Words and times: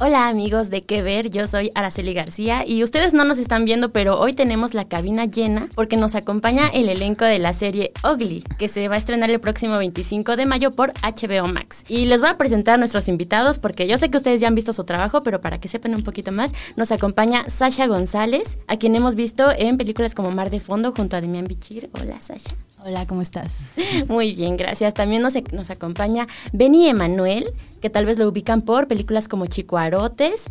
Hola 0.00 0.28
amigos 0.28 0.70
de 0.70 0.84
qué 0.84 1.02
ver, 1.02 1.28
yo 1.28 1.48
soy 1.48 1.72
Araceli 1.74 2.14
García 2.14 2.64
y 2.64 2.84
ustedes 2.84 3.14
no 3.14 3.24
nos 3.24 3.38
están 3.38 3.64
viendo, 3.64 3.90
pero 3.90 4.16
hoy 4.20 4.32
tenemos 4.32 4.72
la 4.72 4.86
cabina 4.86 5.24
llena 5.24 5.68
porque 5.74 5.96
nos 5.96 6.14
acompaña 6.14 6.68
el 6.68 6.88
elenco 6.88 7.24
de 7.24 7.40
la 7.40 7.52
serie 7.52 7.90
Ugly, 8.04 8.44
que 8.58 8.68
se 8.68 8.86
va 8.86 8.94
a 8.94 8.98
estrenar 8.98 9.28
el 9.28 9.40
próximo 9.40 9.76
25 9.76 10.36
de 10.36 10.46
mayo 10.46 10.70
por 10.70 10.92
HBO 11.02 11.48
Max. 11.48 11.82
Y 11.88 12.04
les 12.04 12.20
voy 12.20 12.30
a 12.30 12.38
presentar 12.38 12.74
a 12.74 12.76
nuestros 12.76 13.08
invitados 13.08 13.58
porque 13.58 13.88
yo 13.88 13.98
sé 13.98 14.08
que 14.08 14.18
ustedes 14.18 14.40
ya 14.40 14.46
han 14.46 14.54
visto 14.54 14.72
su 14.72 14.84
trabajo, 14.84 15.20
pero 15.20 15.40
para 15.40 15.58
que 15.58 15.66
sepan 15.66 15.96
un 15.96 16.04
poquito 16.04 16.30
más, 16.30 16.52
nos 16.76 16.92
acompaña 16.92 17.48
Sasha 17.48 17.88
González, 17.88 18.56
a 18.68 18.76
quien 18.76 18.94
hemos 18.94 19.16
visto 19.16 19.50
en 19.50 19.78
películas 19.78 20.14
como 20.14 20.30
Mar 20.30 20.50
de 20.50 20.60
Fondo 20.60 20.92
junto 20.92 21.16
a 21.16 21.20
Demian 21.20 21.48
Bichir. 21.48 21.90
Hola 22.00 22.20
Sasha. 22.20 22.56
Hola, 22.84 23.04
¿cómo 23.06 23.22
estás? 23.22 23.62
Muy 24.08 24.36
bien, 24.36 24.56
gracias. 24.56 24.94
También 24.94 25.22
nos, 25.22 25.34
nos 25.52 25.70
acompaña 25.70 26.28
Benny 26.52 26.88
Emanuel, 26.88 27.52
que 27.80 27.90
tal 27.90 28.06
vez 28.06 28.18
lo 28.18 28.28
ubican 28.28 28.62
por 28.62 28.86
películas 28.86 29.26
como 29.26 29.46
Chico 29.46 29.78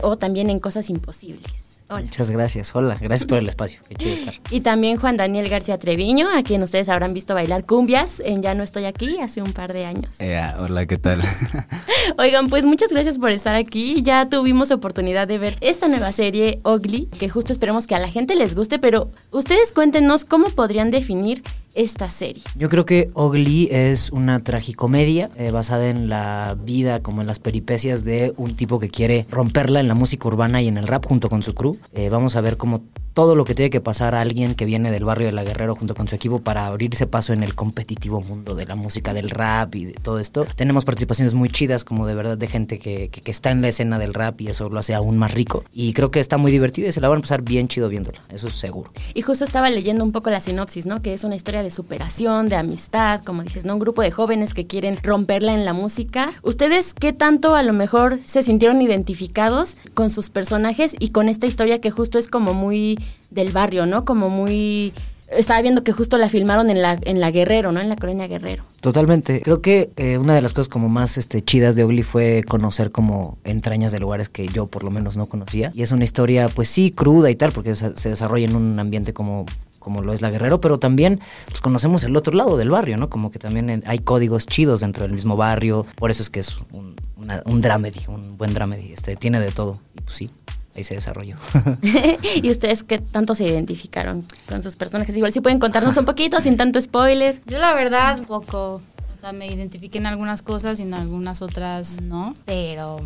O 0.02 0.18
también 0.18 0.50
en 0.50 0.60
Cosas 0.60 0.90
Imposibles. 0.90 1.68
Hola. 1.90 2.02
Muchas 2.02 2.32
gracias, 2.32 2.76
hola, 2.76 2.98
gracias 3.00 3.26
por 3.26 3.38
el 3.38 3.48
espacio, 3.48 3.80
qué 3.88 3.96
chido 3.96 4.14
estar. 4.16 4.34
Y 4.52 4.60
también 4.60 4.98
Juan 4.98 5.16
Daniel 5.16 5.48
García 5.48 5.78
Treviño, 5.78 6.28
a 6.30 6.44
quien 6.44 6.62
ustedes 6.62 6.90
habrán 6.90 7.14
visto 7.14 7.34
bailar 7.34 7.66
cumbias 7.66 8.20
en 8.20 8.42
Ya 8.42 8.54
no 8.56 8.64
estoy 8.64 8.84
aquí 8.84 9.20
hace 9.22 9.42
un 9.42 9.54
par 9.54 9.72
de 9.72 9.86
años. 9.86 10.18
Eh, 10.20 10.38
hola, 10.60 10.86
¿qué 10.86 10.98
tal? 10.98 11.22
Oigan, 12.18 12.50
pues 12.50 12.66
muchas 12.66 12.90
gracias 12.90 13.18
por 13.18 13.32
estar 13.32 13.56
aquí. 13.56 14.02
Ya 14.02 14.28
tuvimos 14.28 14.72
oportunidad 14.72 15.30
de 15.30 15.38
ver 15.38 15.56
esta 15.62 15.88
nueva 15.88 16.12
serie 16.12 16.60
Ugly, 16.66 17.06
que 17.06 17.30
justo 17.30 17.54
esperemos 17.54 17.88
que 17.88 17.96
a 17.96 18.00
la 18.00 18.10
gente 18.10 18.36
les 18.36 18.54
guste, 18.54 18.80
pero 18.80 19.10
ustedes 19.32 19.72
cuéntenos 19.72 20.26
cómo 20.26 20.50
podrían 20.50 20.92
definir 20.92 21.42
esta 21.78 22.10
serie. 22.10 22.44
Yo 22.58 22.70
creo 22.70 22.86
que 22.86 23.12
Ugly 23.14 23.70
es 23.72 24.12
una 24.12 24.44
tragicomedia 24.44 25.30
eh, 25.38 25.52
basada 25.52 25.88
en 25.90 26.10
la 26.10 26.58
vida, 26.60 27.02
como 27.02 27.22
en 27.22 27.28
las 27.28 27.40
peripecias 27.40 28.04
de 28.04 28.34
un 28.36 28.56
tipo 28.56 28.80
que 28.80 28.90
quiere 28.90 29.26
romperla 29.30 29.80
en 29.80 29.88
la 29.88 29.94
música 29.94 30.28
urbana 30.28 30.62
y 30.62 30.68
en 30.68 30.78
el 30.78 30.88
rap 30.88 31.06
junto 31.06 31.30
con 31.30 31.44
su 31.44 31.54
crew. 31.54 31.78
Eh, 31.94 32.10
vamos 32.10 32.36
a 32.36 32.42
ver 32.42 32.58
cómo 32.58 32.82
todo 33.18 33.34
lo 33.34 33.46
que 33.46 33.56
tiene 33.56 33.72
que 33.72 33.82
pasar 33.82 34.14
a 34.14 34.22
alguien 34.22 34.54
que 34.54 34.66
viene 34.66 34.92
del 34.92 35.04
barrio 35.04 35.26
de 35.26 35.32
La 35.32 35.44
Guerrero 35.44 35.76
junto 35.76 35.96
con 35.96 36.08
su 36.08 36.14
equipo 36.14 36.38
para 36.38 36.68
abrirse 36.68 37.08
paso 37.08 37.34
en 37.34 37.42
el 37.42 37.56
competitivo 37.56 38.22
mundo 38.22 38.54
de 38.54 38.68
la 38.68 38.76
música, 38.76 39.12
del 39.12 39.32
rap 39.32 39.74
y 39.74 39.86
de 39.86 39.94
todo 39.94 40.20
esto. 40.20 40.46
Tenemos 40.56 40.86
participaciones 40.86 41.34
muy 41.34 41.50
chidas, 41.50 41.84
como 41.84 42.06
de 42.06 42.14
verdad 42.14 42.38
de 42.38 42.46
gente 42.46 42.78
que, 42.78 43.10
que, 43.10 43.32
está 43.32 43.50
en 43.50 43.64
la 43.64 43.70
escena 43.70 43.98
del 43.98 44.14
rap 44.14 44.40
y 44.42 44.50
eso 44.50 44.70
lo 44.70 44.78
hace 44.78 44.94
aún 44.94 45.18
más 45.18 45.34
rico. 45.34 45.64
Y 45.74 45.94
creo 45.94 46.12
que 46.12 46.20
está 46.20 46.38
muy 46.38 46.52
divertida 46.52 46.90
y 46.90 46.92
se 46.92 47.02
la 47.02 47.08
van 47.08 47.18
a 47.18 47.22
pasar 47.22 47.42
bien 47.42 47.68
chido 47.68 47.90
viéndola, 47.90 48.20
eso 48.30 48.50
es 48.50 48.54
seguro. 48.54 48.92
Y 49.16 49.24
justo 49.24 49.44
estaba 49.44 49.72
leyendo 49.72 50.04
un 50.04 50.12
poco 50.12 50.30
la 50.30 50.40
sinopsis, 50.40 50.86
¿no? 50.86 51.02
Que 51.02 51.16
es 51.16 51.24
una 51.24 51.36
historia 51.36 51.64
de 51.64 51.72
superación, 51.72 52.50
de 52.50 52.56
amistad, 52.58 53.24
como 53.24 53.42
dices, 53.42 53.66
¿no? 53.66 53.74
Un 53.74 53.80
grupo 53.80 54.04
de 54.04 54.12
jóvenes 54.12 54.54
que 54.54 54.68
quieren 54.68 55.00
romperla 55.02 55.56
en 55.56 55.66
la 55.66 55.74
música. 55.74 56.34
¿Ustedes 56.44 56.94
qué 56.94 57.14
tanto 57.14 57.56
a 57.56 57.64
lo 57.64 57.74
mejor 57.74 58.20
se 58.24 58.44
sintieron 58.44 58.80
identificados 58.80 59.76
con 59.96 60.12
sus 60.12 60.30
personajes 60.30 60.96
y 61.00 61.10
con 61.10 61.30
esta 61.30 61.48
historia 61.48 61.82
que 61.82 61.90
justo 61.90 62.20
es 62.20 62.28
como 62.28 62.54
muy 62.54 63.00
del 63.30 63.52
barrio, 63.52 63.86
¿no? 63.86 64.06
Como 64.06 64.30
muy 64.30 64.94
estaba 65.30 65.62
viendo 65.62 65.84
que 65.84 65.92
justo 65.92 66.18
la 66.18 66.30
filmaron 66.30 66.70
en 66.70 66.82
la, 66.82 67.00
en 67.04 67.20
la 67.20 67.32
Guerrero, 67.32 67.72
¿no? 67.72 67.82
En 67.82 67.90
la 67.90 67.96
colonia 67.96 68.28
Guerrero. 68.28 68.64
Totalmente. 68.82 69.42
Creo 69.42 69.62
que 69.62 69.92
eh, 69.98 70.18
una 70.18 70.34
de 70.36 70.42
las 70.42 70.54
cosas 70.54 70.70
como 70.70 70.90
más 70.90 71.18
este, 71.18 71.42
chidas 71.42 71.76
de 71.76 71.84
Ugly 71.84 72.04
fue 72.04 72.44
conocer 72.48 72.92
como 72.92 73.38
entrañas 73.44 73.92
de 73.92 74.00
lugares 74.00 74.30
que 74.30 74.48
yo 74.48 74.68
por 74.68 74.84
lo 74.84 74.92
menos 74.92 75.18
no 75.18 75.26
conocía. 75.26 75.72
Y 75.74 75.82
es 75.82 75.92
una 75.92 76.04
historia, 76.04 76.48
pues 76.50 76.70
sí, 76.70 76.92
cruda 76.92 77.30
y 77.30 77.36
tal, 77.36 77.52
porque 77.52 77.76
se, 77.76 77.92
desarrolla 78.10 78.46
en 78.46 78.56
un 78.56 78.80
ambiente 78.80 79.14
como 79.14 79.46
como 79.80 80.02
lo 80.02 80.12
es 80.12 80.22
la 80.22 80.30
Guerrero, 80.30 80.60
pero 80.60 80.80
también 80.80 81.22
pues 81.48 81.62
conocemos 81.62 82.04
el 82.04 82.14
otro 82.18 82.34
lado 82.34 82.58
del 82.58 82.70
barrio, 82.70 82.98
¿no? 82.98 83.10
Como 83.10 83.32
que 83.32 83.40
también 83.40 83.84
hay 83.86 84.00
códigos 84.00 84.46
chidos 84.46 84.82
dentro 84.82 85.04
del 85.04 85.14
mismo 85.14 85.38
barrio, 85.38 85.86
por 85.96 86.12
eso 86.12 86.22
es 86.22 86.30
que 86.30 86.42
es 86.42 86.58
un, 86.74 86.98
una, 87.16 87.42
un 87.46 87.64
un 88.10 88.38
buen 88.38 88.54
dramedy, 88.54 88.92
este, 88.92 89.16
tiene 89.16 89.40
de 89.40 89.52
todo, 89.52 89.80
y 89.96 90.02
pues 90.02 90.18
sí, 90.18 90.30
ahí 90.78 90.84
se 90.84 90.96
desarrolló. 90.96 91.36
¿Y 92.36 92.50
ustedes 92.50 92.84
qué 92.84 93.00
tanto 93.00 93.36
se 93.36 93.46
identificaron 93.46 94.26
con 94.48 94.64
sus 94.64 94.76
personajes? 94.76 95.16
Igual 95.18 95.34
si 95.34 95.42
pueden 95.42 95.60
contarnos 95.60 95.98
un 95.98 96.06
poquito, 96.06 96.40
sin 96.42 96.58
tanto 96.58 96.80
spoiler. 96.80 97.42
Yo 97.46 97.60
la 97.60 97.74
verdad 97.74 98.20
un 98.20 98.26
poco, 98.26 98.82
o 99.14 99.18
sea, 99.20 99.34
me 99.34 99.48
identifiqué 99.48 99.98
en 99.98 100.06
algunas 100.06 100.42
cosas 100.42 100.80
y 100.80 100.84
en 100.84 100.94
algunas 100.94 101.42
otras 101.42 102.02
no, 102.02 102.36
pero 102.46 103.02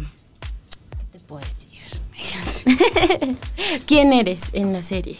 ¿qué 1.11 1.17
te 1.17 1.19
puedo 1.19 1.43
decir? 1.45 1.71
¿Quién 3.85 4.13
eres 4.13 4.41
en 4.53 4.73
la 4.73 4.81
serie? 4.81 5.17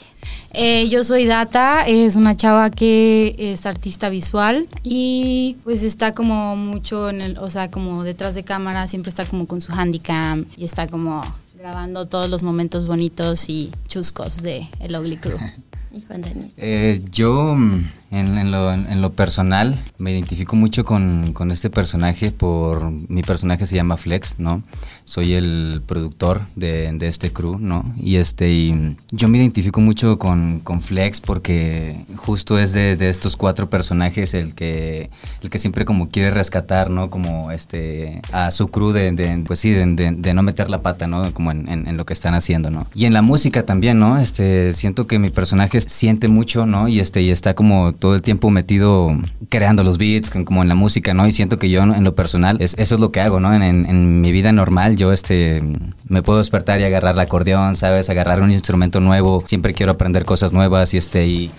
Eh, 0.54 0.90
yo 0.90 1.04
soy 1.04 1.26
Data, 1.26 1.86
es 1.88 2.16
una 2.18 2.36
chava 2.36 2.70
que 2.70 3.36
es 3.38 3.66
artista 3.66 4.10
visual 4.10 4.68
y 4.84 5.58
pues 5.64 5.82
está 5.82 6.14
como 6.14 6.58
mucho 6.58 7.10
en 7.10 7.22
el, 7.22 7.38
o 7.38 7.50
sea, 7.50 7.72
como 7.72 8.04
detrás 8.04 8.36
de 8.36 8.44
cámara, 8.44 8.88
siempre 8.88 9.10
está 9.10 9.26
como 9.26 9.48
con 9.48 9.62
su 9.62 9.72
handicam 9.72 10.46
y 10.58 10.66
está 10.66 10.88
como 10.88 11.24
grabando 11.62 12.08
todos 12.08 12.28
los 12.28 12.42
momentos 12.42 12.88
bonitos 12.88 13.48
y 13.48 13.72
chuscos 13.88 14.42
de 14.42 14.68
El 14.80 14.96
Ugly 14.96 15.18
Crew. 15.18 15.38
Y 15.94 16.00
Juan 16.00 16.22
Daniel. 16.22 16.50
Eh, 16.56 17.02
yo 17.12 17.54
mm, 17.54 17.84
en, 18.12 18.52
lo, 18.52 18.74
en 18.74 19.02
lo 19.02 19.12
personal 19.14 19.78
me 19.98 20.12
identifico 20.12 20.56
mucho 20.56 20.84
con, 20.84 21.32
con 21.34 21.52
este 21.52 21.70
personaje 21.70 22.32
por 22.32 22.92
mi 23.10 23.24
personaje 23.24 23.66
se 23.66 23.76
llama 23.76 23.98
Flex, 23.98 24.36
¿no? 24.38 24.62
Soy 25.06 25.34
el 25.34 25.82
productor 25.86 26.42
de, 26.56 26.92
de 26.94 27.08
este 27.08 27.32
crew, 27.32 27.58
¿no? 27.60 27.94
Y 27.98 28.18
este 28.18 28.96
yo 29.12 29.28
me 29.28 29.38
identifico 29.38 29.82
mucho 29.82 30.18
con, 30.20 30.60
con 30.60 30.82
Flex 30.82 31.22
porque 31.22 31.98
justo 32.18 32.60
es 32.60 32.74
de, 32.74 32.96
de 32.98 33.10
estos 33.10 33.36
cuatro 33.38 33.70
personajes 33.70 34.34
el 34.34 34.54
que 34.56 35.10
el 35.42 35.50
que 35.50 35.60
siempre 35.60 35.86
como 35.86 36.10
quiere 36.10 36.32
rescatar, 36.32 36.90
¿no? 36.90 37.10
Como 37.10 37.52
este 37.52 38.22
a 38.32 38.52
su 38.52 38.68
crew 38.68 38.92
de, 38.92 39.44
pues 39.46 39.60
sí, 39.60 39.72
de, 39.72 40.34
no 40.34 40.44
meter 40.44 40.70
la 40.70 40.82
pata, 40.82 41.08
¿no? 41.08 41.34
Como 41.34 41.52
en, 41.52 41.68
en- 41.70 41.88
en 41.88 41.98
lo 41.98 42.06
que 42.06 42.14
están 42.14 42.34
haciendo, 42.34 42.70
¿no? 42.72 42.88
Y 42.96 43.06
en 43.06 43.14
la 43.14 43.22
música 43.22 43.66
también, 43.66 44.00
¿no? 44.00 44.18
Este 44.18 44.74
siento 44.74 45.08
que 45.08 45.20
mi 45.20 45.30
personaje 45.30 45.80
siente 45.82 46.28
mucho, 46.28 46.66
¿no? 46.66 46.88
Y 46.88 47.00
este 47.00 47.22
y 47.22 47.32
está 47.32 47.54
como 47.54 47.94
todo 48.02 48.16
el 48.16 48.22
tiempo 48.22 48.50
metido 48.50 49.16
creando 49.50 49.84
los 49.84 49.98
beats, 49.98 50.30
como 50.30 50.64
en 50.64 50.68
la 50.68 50.76
música, 50.76 51.14
¿no? 51.14 51.28
Y 51.28 51.32
siento 51.32 51.60
que 51.60 51.70
yo 51.70 51.84
en 51.84 52.04
lo 52.04 52.16
personal 52.16 52.58
es, 52.60 52.74
eso 52.78 52.96
es 52.96 53.02
lo 53.02 53.12
que 53.12 53.22
hago, 53.22 53.40
¿no? 53.40 53.54
En, 53.54 54.22
mi 54.22 54.32
vida 54.32 54.52
normal 54.52 54.98
yo 54.98 55.14
este 55.14 55.62
me 56.10 56.24
puedo 56.24 56.40
despertar 56.40 56.82
y 56.82 56.84
agarrar 56.84 57.14
el 57.14 57.20
acordeón, 57.20 57.76
¿sabes? 57.76 58.10
Agarrar 58.10 58.42
un 58.42 58.52
instrumento 58.52 59.00
nuevo, 59.00 59.44
siempre 59.46 59.74
quiero 59.74 59.94
aprender 59.94 60.26
cosas 60.26 60.52
nuevas 60.52 60.94
y 60.94 60.98
este 60.98 61.28
y 61.28 61.52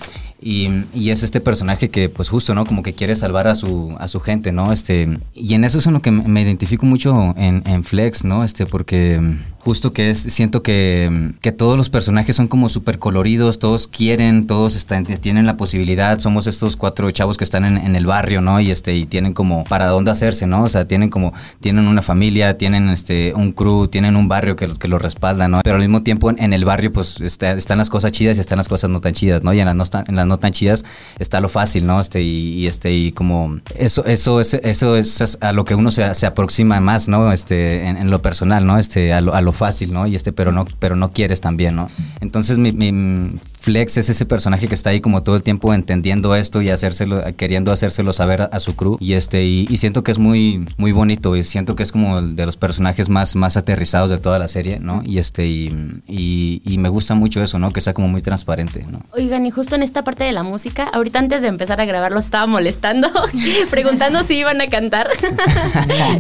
y, 0.43 1.11
es 1.11 1.23
este 1.23 1.41
personaje 1.41 1.89
que, 1.89 2.09
pues 2.09 2.29
justo, 2.29 2.55
¿no? 2.55 2.67
Como 2.67 2.83
que 2.83 2.93
quiere 2.93 3.15
salvar 3.15 3.47
a 3.47 3.55
su, 3.55 3.95
a 4.01 4.09
su 4.09 4.19
gente, 4.19 4.51
¿no? 4.51 4.73
Este, 4.73 5.19
y 5.35 5.55
en 5.55 5.63
eso 5.63 5.79
es 5.79 5.87
en 5.87 5.93
lo 5.93 6.03
que 6.03 6.11
me 6.11 6.43
identifico 6.43 6.85
mucho 6.85 7.33
en, 7.37 7.85
Flex, 7.85 8.25
¿no? 8.25 8.43
Este, 8.43 8.67
porque 8.67 9.21
justo 9.65 9.93
que 9.93 10.11
es, 10.11 10.19
siento 10.21 10.63
que, 10.63 11.33
que 11.41 11.53
todos 11.53 11.77
los 11.77 11.89
personajes 11.89 12.35
son 12.35 12.49
como 12.49 12.69
súper 12.69 12.99
coloridos, 12.99 13.61
todos 13.61 13.87
quieren, 13.87 14.47
todos 14.49 14.75
están, 14.75 15.05
tienen 15.05 15.47
la 15.47 15.57
posibilidad, 15.57 16.19
somos 16.19 16.49
estos 16.49 16.75
cuatro 16.77 17.09
chavos 17.13 17.37
que 17.37 17.45
están 17.45 17.65
en, 17.65 17.77
en 17.77 17.95
el 17.95 18.05
barrio, 18.07 18.41
¿no? 18.41 18.59
Y 18.61 18.71
este, 18.73 18.97
y 18.97 19.07
tienen 19.07 19.33
como 19.35 19.63
para 19.65 19.87
dónde 19.87 20.11
hacerse, 20.11 20.47
¿no? 20.49 20.65
O 20.65 20.69
sea, 20.69 20.87
tienen 20.89 21.11
como, 21.11 21.33
tienen 21.61 21.87
una 21.87 22.03
familia, 22.03 22.59
tienen 22.59 22.89
este, 22.89 23.33
un 23.37 23.53
crew, 23.53 23.87
tienen 23.87 24.17
un 24.17 24.27
barrio 24.27 24.57
que, 24.57 24.67
que 24.67 24.89
los 24.89 25.01
respalda, 25.01 25.47
¿no? 25.47 25.61
Pero 25.63 25.77
al 25.77 25.83
mismo 25.83 26.03
tiempo 26.03 26.29
en, 26.31 26.43
en 26.43 26.53
el 26.53 26.65
barrio, 26.65 26.91
pues, 26.93 27.21
está- 27.21 27.53
están 27.53 27.79
las 27.79 27.89
cosas 27.89 28.11
chidas 28.11 28.37
y 28.39 28.41
están 28.41 28.59
las 28.59 28.67
cosas 28.69 28.91
no 28.91 29.01
tan 29.01 29.13
chidas, 29.13 29.45
¿no? 29.45 29.53
Y 29.55 29.61
en 29.61 29.67
las 29.67 29.77
no, 29.77 29.87
tan- 29.87 30.05
en 30.09 30.17
las 30.17 30.27
no 30.27 30.39
tan 30.39 30.53
chidas 30.53 30.85
está 31.21 31.41
lo 31.41 31.49
fácil, 31.49 31.87
¿no? 31.87 32.01
Este, 32.01 32.21
y, 32.21 32.55
y 32.55 32.67
este, 32.67 32.93
y 32.93 33.13
como, 33.13 33.59
eso, 33.77 34.05
eso 34.07 34.41
es, 34.41 34.55
eso 34.55 34.97
es 34.97 35.39
a 35.41 35.53
lo 35.53 35.65
que 35.65 35.77
uno 35.77 35.93
se, 35.93 36.15
se 36.17 36.27
aproxima 36.27 36.81
más, 36.81 37.07
¿no? 37.07 37.31
Este, 37.33 37.87
en, 37.87 37.97
en 37.97 38.11
lo 38.11 38.23
personal, 38.23 38.67
¿no? 38.67 38.79
Este, 38.79 39.13
a 39.13 39.21
lo, 39.21 39.35
a 39.35 39.41
lo 39.41 39.52
fácil, 39.53 39.93
¿no? 39.93 40.07
Y 40.07 40.17
este, 40.17 40.33
pero 40.33 40.53
no, 40.53 40.67
pero 40.79 40.97
no 40.97 41.13
quieres 41.13 41.41
también, 41.41 41.77
¿no? 41.77 41.89
Entonces, 42.21 42.59
mi, 42.59 42.73
mi- 42.73 43.37
Flex 43.63 43.97
es 43.97 44.09
ese 44.09 44.27
personaje 44.27 44.67
que 44.67 44.75
está 44.75 44.91
ahí 44.91 45.01
como 45.01 45.23
todo 45.23 45.37
el 45.37 45.45
tiempo 45.45 45.73
entendiendo 45.73 46.35
esto 46.35 46.63
y 46.63 46.71
hacérselo, 46.71 47.23
queriendo 47.37 47.71
hacérselo 47.71 48.13
saber 48.13 48.49
a, 48.51 48.59
su 48.59 48.75
crew. 48.75 48.97
Y 48.99 49.13
este, 49.13 49.45
y, 49.45 49.77
siento 49.77 50.03
que 50.03 50.11
es 50.11 50.19
muy, 50.19 50.67
muy 50.79 50.91
bonito. 50.91 51.37
Y 51.37 51.45
siento 51.45 51.77
que 51.77 51.85
es 51.85 51.93
como 51.93 52.19
el 52.19 52.35
de 52.35 52.45
los 52.45 52.57
personajes 52.57 53.09
más, 53.09 53.37
más 53.37 53.57
aterrizados 53.57 54.11
de 54.11 54.19
toda 54.19 54.41
la 54.41 54.49
serie, 54.49 54.81
¿no? 54.81 55.05
Y 55.07 55.19
este, 55.19 55.47
y, 55.47 55.71
y, 56.09 56.79
me 56.79 56.89
gusta 56.89 57.15
mucho 57.15 57.41
eso, 57.41 57.61
¿no? 57.61 57.71
Que 57.71 57.81
sea 57.81 57.95
como 57.95 58.09
muy 58.09 58.21
transparente, 58.21 58.85
¿no? 58.91 59.01
Oigan, 59.13 59.47
y 59.47 59.53
justo 59.53 59.77
en 59.77 59.85
esta 59.85 60.03
parte 60.03 60.25
de 60.25 60.33
la 60.33 60.43
música, 60.43 60.91
ahorita 60.93 61.21
antes 61.21 61.41
de 61.43 61.47
empezar 61.47 61.81
a 61.81 61.85
grabar, 61.85 62.11
los 62.11 62.25
estaba 62.25 62.47
molestando, 62.49 63.09
preguntando 63.71 64.25
si 64.25 64.39
iban 64.39 64.61
a 64.61 64.69
cantar. 64.69 65.09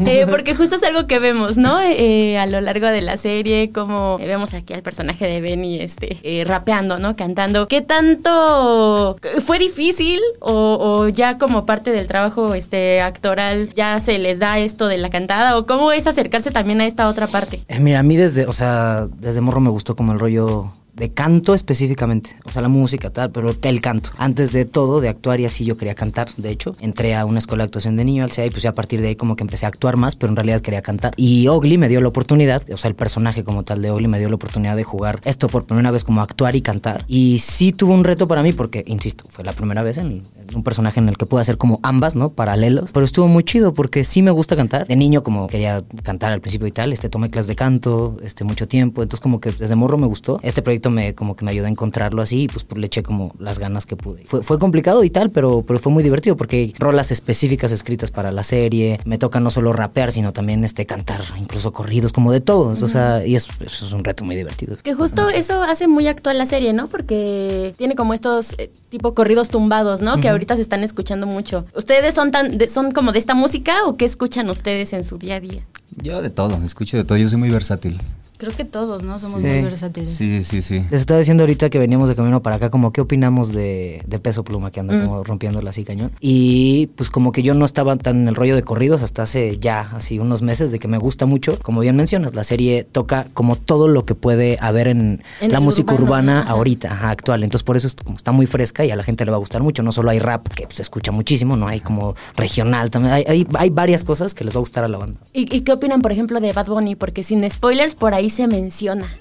Eh, 0.06 0.26
porque 0.28 0.54
justo 0.54 0.76
es 0.76 0.82
algo 0.82 1.06
que 1.06 1.18
vemos, 1.18 1.56
¿no? 1.56 1.80
Eh, 1.80 2.36
a 2.38 2.46
lo 2.46 2.60
largo 2.60 2.86
de 2.86 3.02
la 3.02 3.16
serie, 3.16 3.70
como 3.70 4.18
vemos 4.18 4.52
aquí 4.52 4.72
al 4.72 4.82
personaje 4.82 5.26
de 5.26 5.40
Benny 5.40 5.80
este, 5.80 6.18
eh, 6.22 6.44
rapeando, 6.44 6.98
¿no? 6.98 7.14
Cantando. 7.16 7.31
¿Qué 7.68 7.80
tanto 7.80 9.18
fue 9.44 9.58
difícil 9.58 10.20
o, 10.40 11.08
ya 11.08 11.38
como 11.38 11.66
parte 11.66 11.90
del 11.90 12.06
trabajo 12.06 12.54
este, 12.54 13.00
actoral 13.00 13.70
ya 13.74 13.98
se 14.00 14.18
les 14.18 14.38
da 14.38 14.58
esto 14.58 14.88
de 14.88 14.98
la 14.98 15.10
cantada? 15.10 15.56
¿O 15.56 15.66
cómo 15.66 15.92
es 15.92 16.06
acercarse 16.06 16.50
también 16.50 16.80
a 16.80 16.86
esta 16.86 17.08
otra 17.08 17.26
parte? 17.26 17.60
mira, 17.80 18.00
a 18.00 18.02
mí 18.02 18.16
desde, 18.16 18.46
o 18.46 18.52
sea, 18.52 19.06
desde 19.18 19.40
morro 19.40 19.60
me 19.60 19.70
gustó 19.70 19.96
como 19.96 20.12
el 20.12 20.18
rollo 20.18 20.70
de 20.94 21.10
canto 21.10 21.54
específicamente, 21.54 22.36
o 22.44 22.52
sea, 22.52 22.62
la 22.62 22.68
música 22.68 23.10
tal, 23.10 23.30
pero 23.30 23.54
el 23.62 23.80
canto. 23.80 24.10
Antes 24.18 24.52
de 24.52 24.64
todo, 24.64 25.00
de 25.00 25.08
actuar 25.08 25.40
y 25.40 25.46
así 25.46 25.64
yo 25.64 25.76
quería 25.76 25.94
cantar, 25.94 26.28
de 26.36 26.50
hecho, 26.50 26.76
entré 26.80 27.14
a 27.14 27.24
una 27.24 27.38
escuela 27.38 27.64
de 27.64 27.66
actuación 27.66 27.96
de 27.96 28.04
niño 28.04 28.24
al 28.24 28.30
CEA 28.30 28.46
y 28.46 28.50
pues 28.50 28.62
ya 28.62 28.70
a 28.70 28.74
partir 28.74 29.00
de 29.00 29.08
ahí 29.08 29.16
como 29.16 29.36
que 29.36 29.42
empecé 29.42 29.66
a 29.66 29.68
actuar 29.68 29.96
más, 29.96 30.16
pero 30.16 30.30
en 30.30 30.36
realidad 30.36 30.60
quería 30.60 30.82
cantar. 30.82 31.14
Y 31.16 31.48
Ogly 31.48 31.78
me 31.78 31.88
dio 31.88 32.00
la 32.00 32.08
oportunidad, 32.08 32.62
o 32.70 32.76
sea, 32.76 32.88
el 32.88 32.94
personaje 32.94 33.44
como 33.44 33.62
tal 33.62 33.80
de 33.80 33.90
Ogly 33.90 34.08
me 34.08 34.18
dio 34.18 34.28
la 34.28 34.34
oportunidad 34.34 34.76
de 34.76 34.84
jugar 34.84 35.20
esto 35.24 35.48
por 35.48 35.64
primera 35.64 35.90
vez 35.90 36.04
como 36.04 36.20
actuar 36.20 36.56
y 36.56 36.62
cantar. 36.62 37.04
Y 37.08 37.38
sí 37.38 37.72
tuvo 37.72 37.94
un 37.94 38.04
reto 38.04 38.28
para 38.28 38.42
mí 38.42 38.52
porque, 38.52 38.84
insisto, 38.86 39.24
fue 39.28 39.44
la 39.44 39.52
primera 39.52 39.82
vez 39.82 39.98
en, 39.98 40.22
un 40.54 40.62
personaje 40.62 41.00
en 41.00 41.08
el 41.08 41.16
que 41.16 41.24
pude 41.24 41.40
hacer 41.40 41.56
como 41.56 41.80
ambas, 41.82 42.14
¿no? 42.14 42.30
Paralelos, 42.30 42.92
pero 42.92 43.06
estuvo 43.06 43.28
muy 43.28 43.44
chido 43.44 43.72
porque 43.72 44.04
sí 44.04 44.20
me 44.20 44.30
gusta 44.30 44.56
cantar. 44.56 44.86
De 44.86 44.96
niño 44.96 45.22
como 45.22 45.46
quería 45.46 45.82
cantar 46.02 46.32
al 46.32 46.40
principio 46.40 46.66
y 46.66 46.72
tal, 46.72 46.92
este 46.92 47.08
tomé 47.08 47.30
clases 47.30 47.48
de 47.48 47.56
canto, 47.56 48.18
este 48.22 48.44
mucho 48.44 48.68
tiempo, 48.68 49.02
entonces 49.02 49.22
como 49.22 49.40
que 49.40 49.52
desde 49.52 49.74
morro 49.74 49.96
me 49.96 50.06
gustó. 50.06 50.38
Este 50.42 50.60
proyecto 50.60 50.81
me 50.90 51.14
como 51.14 51.36
que 51.36 51.44
me 51.44 51.50
ayudó 51.50 51.66
a 51.66 51.68
encontrarlo 51.68 52.22
así 52.22 52.42
y 52.42 52.48
pues, 52.48 52.64
pues, 52.64 52.80
le 52.80 52.86
eché 52.86 53.02
como 53.02 53.34
las 53.38 53.58
ganas 53.58 53.86
que 53.86 53.96
pude. 53.96 54.24
Fue, 54.24 54.42
fue 54.42 54.58
complicado 54.58 55.04
y 55.04 55.10
tal, 55.10 55.30
pero, 55.30 55.62
pero 55.62 55.78
fue 55.78 55.92
muy 55.92 56.02
divertido 56.02 56.36
porque 56.36 56.56
hay 56.56 56.74
rolas 56.78 57.10
específicas 57.10 57.72
escritas 57.72 58.10
para 58.10 58.32
la 58.32 58.42
serie. 58.42 59.00
Me 59.04 59.18
toca 59.18 59.40
no 59.40 59.50
solo 59.50 59.72
rapear, 59.72 60.12
sino 60.12 60.32
también 60.32 60.64
este 60.64 60.86
cantar, 60.86 61.22
incluso 61.38 61.72
corridos, 61.72 62.12
como 62.12 62.32
de 62.32 62.40
todos. 62.40 62.82
O 62.82 62.88
sea, 62.88 63.26
y 63.26 63.34
eso, 63.34 63.52
es 63.60 63.92
un 63.92 64.04
reto 64.04 64.24
muy 64.24 64.36
divertido. 64.36 64.76
Que 64.82 64.94
justo 64.94 65.28
eso 65.28 65.62
hace 65.62 65.88
muy 65.88 66.08
actual 66.08 66.38
la 66.38 66.46
serie, 66.46 66.72
¿no? 66.72 66.88
Porque 66.88 67.74
tiene 67.76 67.94
como 67.94 68.14
estos 68.14 68.54
eh, 68.58 68.70
tipo 68.88 69.14
corridos 69.14 69.48
tumbados, 69.48 70.02
¿no? 70.02 70.20
Que 70.20 70.28
ahorita 70.28 70.56
se 70.56 70.62
están 70.62 70.84
escuchando 70.84 71.26
mucho. 71.26 71.66
¿Ustedes 71.76 72.14
son 72.14 72.30
tan 72.30 72.58
son 72.68 72.92
como 72.92 73.12
de 73.12 73.18
esta 73.18 73.34
música 73.34 73.86
o 73.86 73.96
qué 73.96 74.04
escuchan 74.04 74.48
ustedes 74.50 74.92
en 74.92 75.04
su 75.04 75.18
día 75.18 75.36
a 75.36 75.40
día? 75.40 75.66
Yo 75.96 76.22
de 76.22 76.30
todo, 76.30 76.62
escucho 76.62 76.96
de 76.96 77.04
todo. 77.04 77.18
Yo 77.18 77.28
soy 77.28 77.38
muy 77.38 77.50
versátil. 77.50 78.00
Creo 78.42 78.56
que 78.56 78.64
todos, 78.64 79.04
¿no? 79.04 79.20
Somos 79.20 79.40
muy 79.40 79.62
versátiles. 79.62 80.08
Sí, 80.08 80.42
sí, 80.42 80.62
sí. 80.62 80.84
Les 80.90 81.02
estaba 81.02 81.20
diciendo 81.20 81.44
ahorita 81.44 81.70
que 81.70 81.78
veníamos 81.78 82.08
de 82.08 82.16
camino 82.16 82.42
para 82.42 82.56
acá, 82.56 82.70
como 82.70 82.92
qué 82.92 83.00
opinamos 83.00 83.52
de, 83.52 84.02
de 84.04 84.18
Peso 84.18 84.42
Pluma, 84.42 84.72
que 84.72 84.80
anda 84.80 84.96
mm. 84.96 85.06
como 85.06 85.22
rompiéndola 85.22 85.70
así 85.70 85.84
cañón. 85.84 86.10
Y 86.18 86.88
pues 86.96 87.08
como 87.08 87.30
que 87.30 87.44
yo 87.44 87.54
no 87.54 87.64
estaba 87.64 87.94
tan 87.98 88.22
en 88.22 88.26
el 88.26 88.34
rollo 88.34 88.56
de 88.56 88.64
corridos 88.64 89.00
hasta 89.00 89.22
hace 89.22 89.58
ya, 89.58 89.82
así 89.92 90.18
unos 90.18 90.42
meses, 90.42 90.72
de 90.72 90.80
que 90.80 90.88
me 90.88 90.98
gusta 90.98 91.24
mucho. 91.24 91.56
Como 91.62 91.82
bien 91.82 91.94
mencionas, 91.94 92.34
la 92.34 92.42
serie 92.42 92.82
toca 92.82 93.28
como 93.32 93.54
todo 93.54 93.86
lo 93.86 94.04
que 94.06 94.16
puede 94.16 94.58
haber 94.60 94.88
en, 94.88 95.22
la 95.40 95.60
música 95.60 95.94
urbana 95.94 96.42
ahorita, 96.42 97.10
actual. 97.10 97.44
Entonces 97.44 97.62
por 97.62 97.76
eso 97.76 97.86
está 97.86 98.32
muy 98.32 98.46
fresca 98.46 98.84
y 98.84 98.90
a 98.90 98.96
la 98.96 99.04
gente 99.04 99.24
le 99.24 99.30
va 99.30 99.36
a 99.36 99.40
gustar 99.40 99.62
mucho. 99.62 99.84
No 99.84 99.92
solo 99.92 100.10
hay 100.10 100.18
rap, 100.18 100.48
que 100.48 100.66
se 100.68 100.82
escucha 100.82 101.12
muchísimo, 101.12 101.56
no 101.56 101.68
hay 101.68 101.78
como 101.78 102.16
regional 102.34 102.90
también. 102.90 103.14
Hay, 103.14 103.46
hay, 103.54 103.70
varias 103.70 104.02
cosas 104.02 104.34
que 104.34 104.42
les 104.42 104.52
va 104.52 104.58
a 104.58 104.62
gustar 104.62 104.82
a 104.82 104.88
la 104.88 104.98
banda. 104.98 105.20
¿Y, 105.32 105.42
¿Y 105.54 105.60
qué 105.60 105.70
opinan, 105.70 106.02
por 106.02 106.10
ejemplo, 106.10 106.40
de 106.40 106.52
Bad 106.52 106.66
Bunny? 106.66 106.96
Porque 106.96 107.22
sin 107.22 107.48
spoilers, 107.48 107.94
por 107.94 108.14
ahí 108.14 108.31
se 108.32 108.48
menciona. 108.48 109.14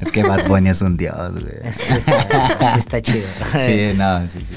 es 0.00 0.12
que 0.12 0.22
Bad 0.22 0.46
Bunny 0.46 0.68
es 0.70 0.82
un 0.82 0.96
dios, 0.96 1.32
güey. 1.32 1.72
Sí 1.72 1.94
está, 1.94 2.76
está, 2.76 3.00
chido. 3.00 3.26
Sí, 3.52 3.92
no, 3.96 4.26
sí, 4.26 4.40
sí. 4.44 4.54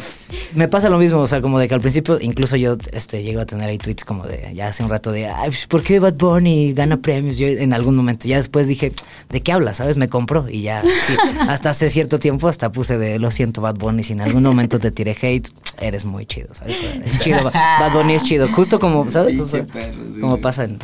Me 0.54 0.68
pasa 0.68 0.89
lo 0.89 0.98
mismo, 0.98 1.19
o 1.19 1.28
sea, 1.28 1.42
como 1.42 1.60
de 1.60 1.68
que 1.68 1.74
al 1.74 1.81
principio, 1.81 2.19
incluso 2.19 2.56
yo 2.56 2.78
este, 2.92 3.24
llego 3.24 3.42
a 3.42 3.45
tener 3.45 3.69
ahí 3.69 3.78
tweets 3.78 4.04
como 4.04 4.25
de, 4.25 4.51
ya 4.54 4.68
hace 4.68 4.83
un 4.83 4.89
rato 4.89 5.12
de, 5.12 5.28
ay, 5.28 5.50
pues, 5.50 5.68
¿por 5.68 5.83
qué 5.83 6.00
Bad 6.00 6.16
Bunny 6.16 6.74
gana 6.74 6.98
premios? 7.01 7.38
Yo 7.38 7.48
en 7.48 7.74
algún 7.74 7.95
momento, 7.95 8.28
ya 8.28 8.38
después 8.38 8.68
dije, 8.68 8.94
¿de 9.30 9.42
qué 9.42 9.51
hablas? 9.51 9.78
¿Sabes? 9.78 9.98
Me 9.98 10.10
compro 10.10 10.48
y 10.50 10.63
ya, 10.63 10.81
sí, 10.81 11.16
hasta 11.48 11.72
hace 11.72 11.89
cierto 11.89 12.19
tiempo 12.19 12.48
hasta 12.48 12.72
puse 12.72 12.98
de, 12.98 13.19
lo 13.19 13.31
siento 13.31 13.62
Bad 13.62 13.75
Bunny, 13.75 14.04
si 14.04 14.13
en 14.13 14.22
algún 14.22 14.44
momento 14.44 14.80
te 14.80 14.92
tiré 14.92 15.16
hate, 15.22 15.50
eres 15.80 16.06
muy 16.06 16.25
chido, 16.25 16.54
¿sabes? 16.54 16.77
Es 17.06 17.19
chido, 17.19 17.44
Bad 17.51 17.94
Bunny 17.94 18.13
es 18.13 18.24
chido, 18.24 18.48
justo 18.50 18.80
como, 18.80 19.10
¿sabes? 19.10 19.38
como 20.19 20.39
pasan. 20.39 20.80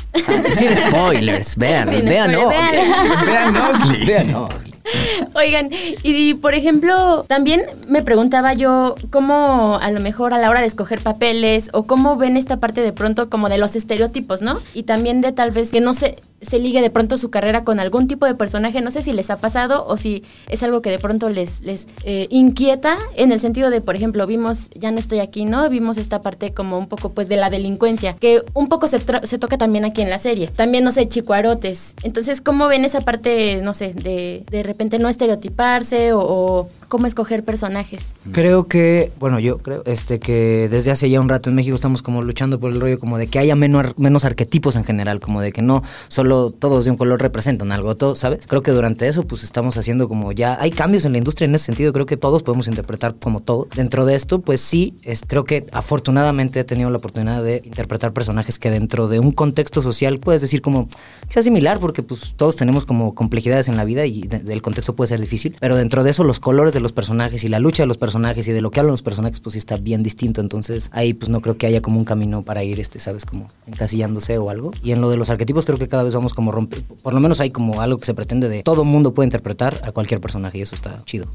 Sin 0.56 0.76
spoilers, 0.76 1.56
vean, 1.56 1.90
vean, 1.90 2.32
no. 2.32 2.50
Vean, 2.50 3.54
no. 3.54 4.06
Vean, 4.06 4.32
no. 4.32 4.50
Oigan, 5.34 5.70
y, 6.04 6.34
por 6.36 6.54
ejemplo, 6.54 7.24
también 7.28 7.64
me 7.88 8.02
preguntaba 8.02 8.54
yo 8.54 8.96
cómo 9.10 9.80
a 9.82 9.92
lo 9.92 10.00
mejor 10.00 10.34
a 10.34 10.40
la 10.40 10.50
hora 10.50 10.62
de 10.62 10.68
escoger 10.68 11.02
papeles 11.02 11.70
o 11.74 11.84
cómo 11.84 12.16
ven 12.18 12.38
esta 12.38 12.58
parte 12.58 12.82
de 12.82 12.94
pronto 12.94 13.30
como 13.30 13.50
de 13.50 13.58
los 13.58 13.76
estereotipos, 13.76 14.42
¿no? 14.42 14.60
Y 14.74 14.84
también 14.84 15.22
de 15.22 15.32
tal 15.32 15.52
vez 15.52 15.72
que 15.72 15.82
no 15.82 15.94
se, 15.94 16.18
se 16.42 16.60
ligue 16.60 16.82
de 16.82 16.90
pronto 16.90 17.18
su 17.18 17.30
carrera 17.30 17.64
con 17.64 17.80
algún 17.80 18.08
tipo 18.08 18.26
de 18.26 18.36
personaje, 18.36 18.82
no 18.82 18.92
sé 18.92 19.02
si 19.02 19.14
les 19.14 19.30
ha 19.30 19.38
pasado 19.38 19.86
o 19.88 19.98
si 19.98 20.24
es 20.50 20.64
algo 20.64 20.82
que 20.82 20.90
de 20.90 21.00
pronto 21.00 21.30
les, 21.30 21.62
les 21.62 21.88
eh, 22.04 22.28
inquieta 22.30 22.98
en 23.16 23.32
el 23.32 23.40
sentido 23.40 23.70
de, 23.70 23.82
por 23.82 23.96
ejemplo, 23.96 24.26
vimos, 24.28 24.70
ya 24.72 24.92
no 24.92 25.00
estoy 25.00 25.20
aquí, 25.20 25.46
¿no? 25.46 25.70
Vimos 25.70 25.98
esta 25.98 26.22
parte 26.22 26.54
como 26.54 26.78
un 26.78 26.88
poco 26.88 27.12
pues 27.12 27.30
de 27.30 27.38
la 27.38 27.50
delincuencia, 27.50 28.16
que 28.16 28.44
un 28.54 28.70
poco 28.70 28.88
se, 28.88 29.02
se 29.24 29.38
toca 29.38 29.58
también 29.58 29.86
aquí 29.86 30.02
en 30.02 30.10
la 30.10 30.18
serie. 30.18 30.48
También, 30.48 30.84
no 30.84 30.92
sé, 30.92 31.08
chicuarotes. 31.08 31.96
Entonces, 32.04 32.42
¿cómo 32.42 32.68
ven 32.68 32.86
esa 32.86 33.02
parte, 33.02 33.62
no 33.62 33.74
sé, 33.74 33.94
de 33.94 34.46
de 34.50 34.64
repente 34.78 35.00
no 35.00 35.10
estereotiparse 35.10 36.12
o, 36.14 36.70
cómo 36.88 37.08
escoger 37.08 37.44
personajes? 37.44 38.14
Creo 38.32 38.68
que, 38.68 39.12
bueno, 39.20 39.40
yo 39.40 39.58
creo 39.58 39.84
este 39.86 40.20
que 40.20 40.70
desde 40.70 40.92
hace 40.92 41.10
ya 41.10 41.20
un 41.20 41.28
rato 41.28 41.50
en 41.50 41.56
México 41.56 41.76
estamos 41.76 42.02
como 42.02 42.22
luchando 42.22 42.60
por 42.60 42.72
el 42.72 42.80
rollo 42.80 43.00
como 43.00 43.18
de 43.18 43.28
que 43.28 43.40
haya 43.40 43.56
menos, 43.56 43.98
menos 43.98 44.24
arquetipos 44.24 44.76
en 44.76 44.86
general, 44.86 45.20
como 45.20 45.42
de 45.42 45.52
que 45.52 45.62
no 45.62 45.84
solo 46.08 46.52
todos 46.52 46.86
de 46.86 46.92
un 46.92 46.98
color 46.98 47.22
representan 47.22 47.72
algo, 47.72 47.96
todo, 47.96 48.16
¿sabes? 48.16 48.46
Creo 48.48 48.62
que 48.62 48.72
durante 48.72 49.08
eso 49.08 49.24
pues 49.24 49.44
estamos 49.44 49.76
haciendo 49.78 50.08
como 50.08 50.32
ya 50.32 50.58
hay 50.62 50.72
cambios 50.72 51.04
en 51.06 51.14
la 51.14 51.18
industria 51.18 51.46
en 51.46 51.56
ese 51.56 51.66
sentido, 51.66 51.92
creo 51.92 52.06
que 52.06 52.16
todos 52.16 52.44
podemos 52.44 52.68
interpretar 52.68 53.16
como 53.16 53.42
todo. 53.42 53.68
Dentro 53.76 54.06
de 54.06 54.16
esto, 54.16 54.40
pues 54.40 54.62
sí, 54.62 54.96
es, 55.04 55.24
creo 55.26 55.44
que 55.44 55.66
afortunadamente 55.72 56.60
he 56.60 56.64
tenido 56.64 56.90
la 56.90 56.98
oportunidad 56.98 57.44
de 57.44 57.64
interpretar 57.66 58.14
personajes 58.14 58.60
que 58.60 58.70
dentro 58.70 59.08
de 59.08 59.20
un 59.20 59.32
contexto 59.32 59.82
social 59.82 60.20
puedes 60.20 60.42
decir 60.42 60.62
como 60.62 60.88
sea 61.30 61.42
similar 61.42 61.80
porque 61.80 62.04
pues 62.04 62.34
todos 62.38 62.56
tenemos 62.56 62.86
como 62.86 63.16
complejidades 63.16 63.68
en 63.68 63.76
la 63.76 63.84
vida 63.84 64.06
y 64.06 64.22
del 64.22 64.62
contexto 64.68 64.98
puede 64.98 65.08
ser 65.08 65.22
difícil, 65.22 65.56
pero 65.62 65.78
dentro 65.78 66.04
de 66.04 66.12
eso 66.12 66.26
los 66.26 66.42
colores 66.42 66.74
de 66.74 66.82
los 66.82 66.92
personajes 66.92 67.46
y 67.46 67.48
la 67.48 67.60
lucha 67.60 67.84
de 67.84 67.88
los 67.88 67.98
personajes 67.98 68.50
y 68.50 68.52
de 68.52 68.60
lo 68.60 68.70
que 68.70 68.82
hablan 68.82 68.92
los 68.92 69.02
personajes 69.02 69.40
pues 69.40 69.54
sí 69.54 69.60
está 69.60 69.78
bien 69.78 70.04
distinto, 70.04 70.42
entonces 70.42 70.90
ahí 70.92 71.14
pues 71.14 71.30
no 71.30 71.40
creo 71.40 71.58
que 71.58 71.68
haya 71.68 71.82
como 71.82 71.98
un 72.00 72.04
camino 72.04 72.44
para 72.44 72.66
ir, 72.66 72.82
este, 72.82 73.00
sabes, 73.00 73.24
como 73.26 73.48
encasillándose 73.66 74.38
o 74.38 74.50
algo. 74.50 74.72
Y 74.84 74.92
en 74.92 75.00
lo 75.00 75.10
de 75.10 75.16
los 75.16 75.30
arquetipos 75.30 75.64
creo 75.64 75.78
que 75.78 75.88
cada 75.88 76.04
vez 76.04 76.14
vamos 76.14 76.34
como 76.34 76.52
romper, 76.52 76.84
por 76.84 77.14
lo 77.14 77.22
menos 77.22 77.40
hay 77.40 77.50
como 77.50 77.80
algo 77.80 77.98
que 77.98 78.06
se 78.06 78.14
pretende 78.14 78.50
de 78.50 78.62
todo 78.62 78.84
mundo 78.84 79.14
puede 79.14 79.28
interpretar 79.28 79.80
a 79.84 79.94
cualquier 79.94 80.20
personaje 80.20 80.58
y 80.58 80.62
eso 80.64 80.76
está 80.76 81.02
chido. 81.06 81.28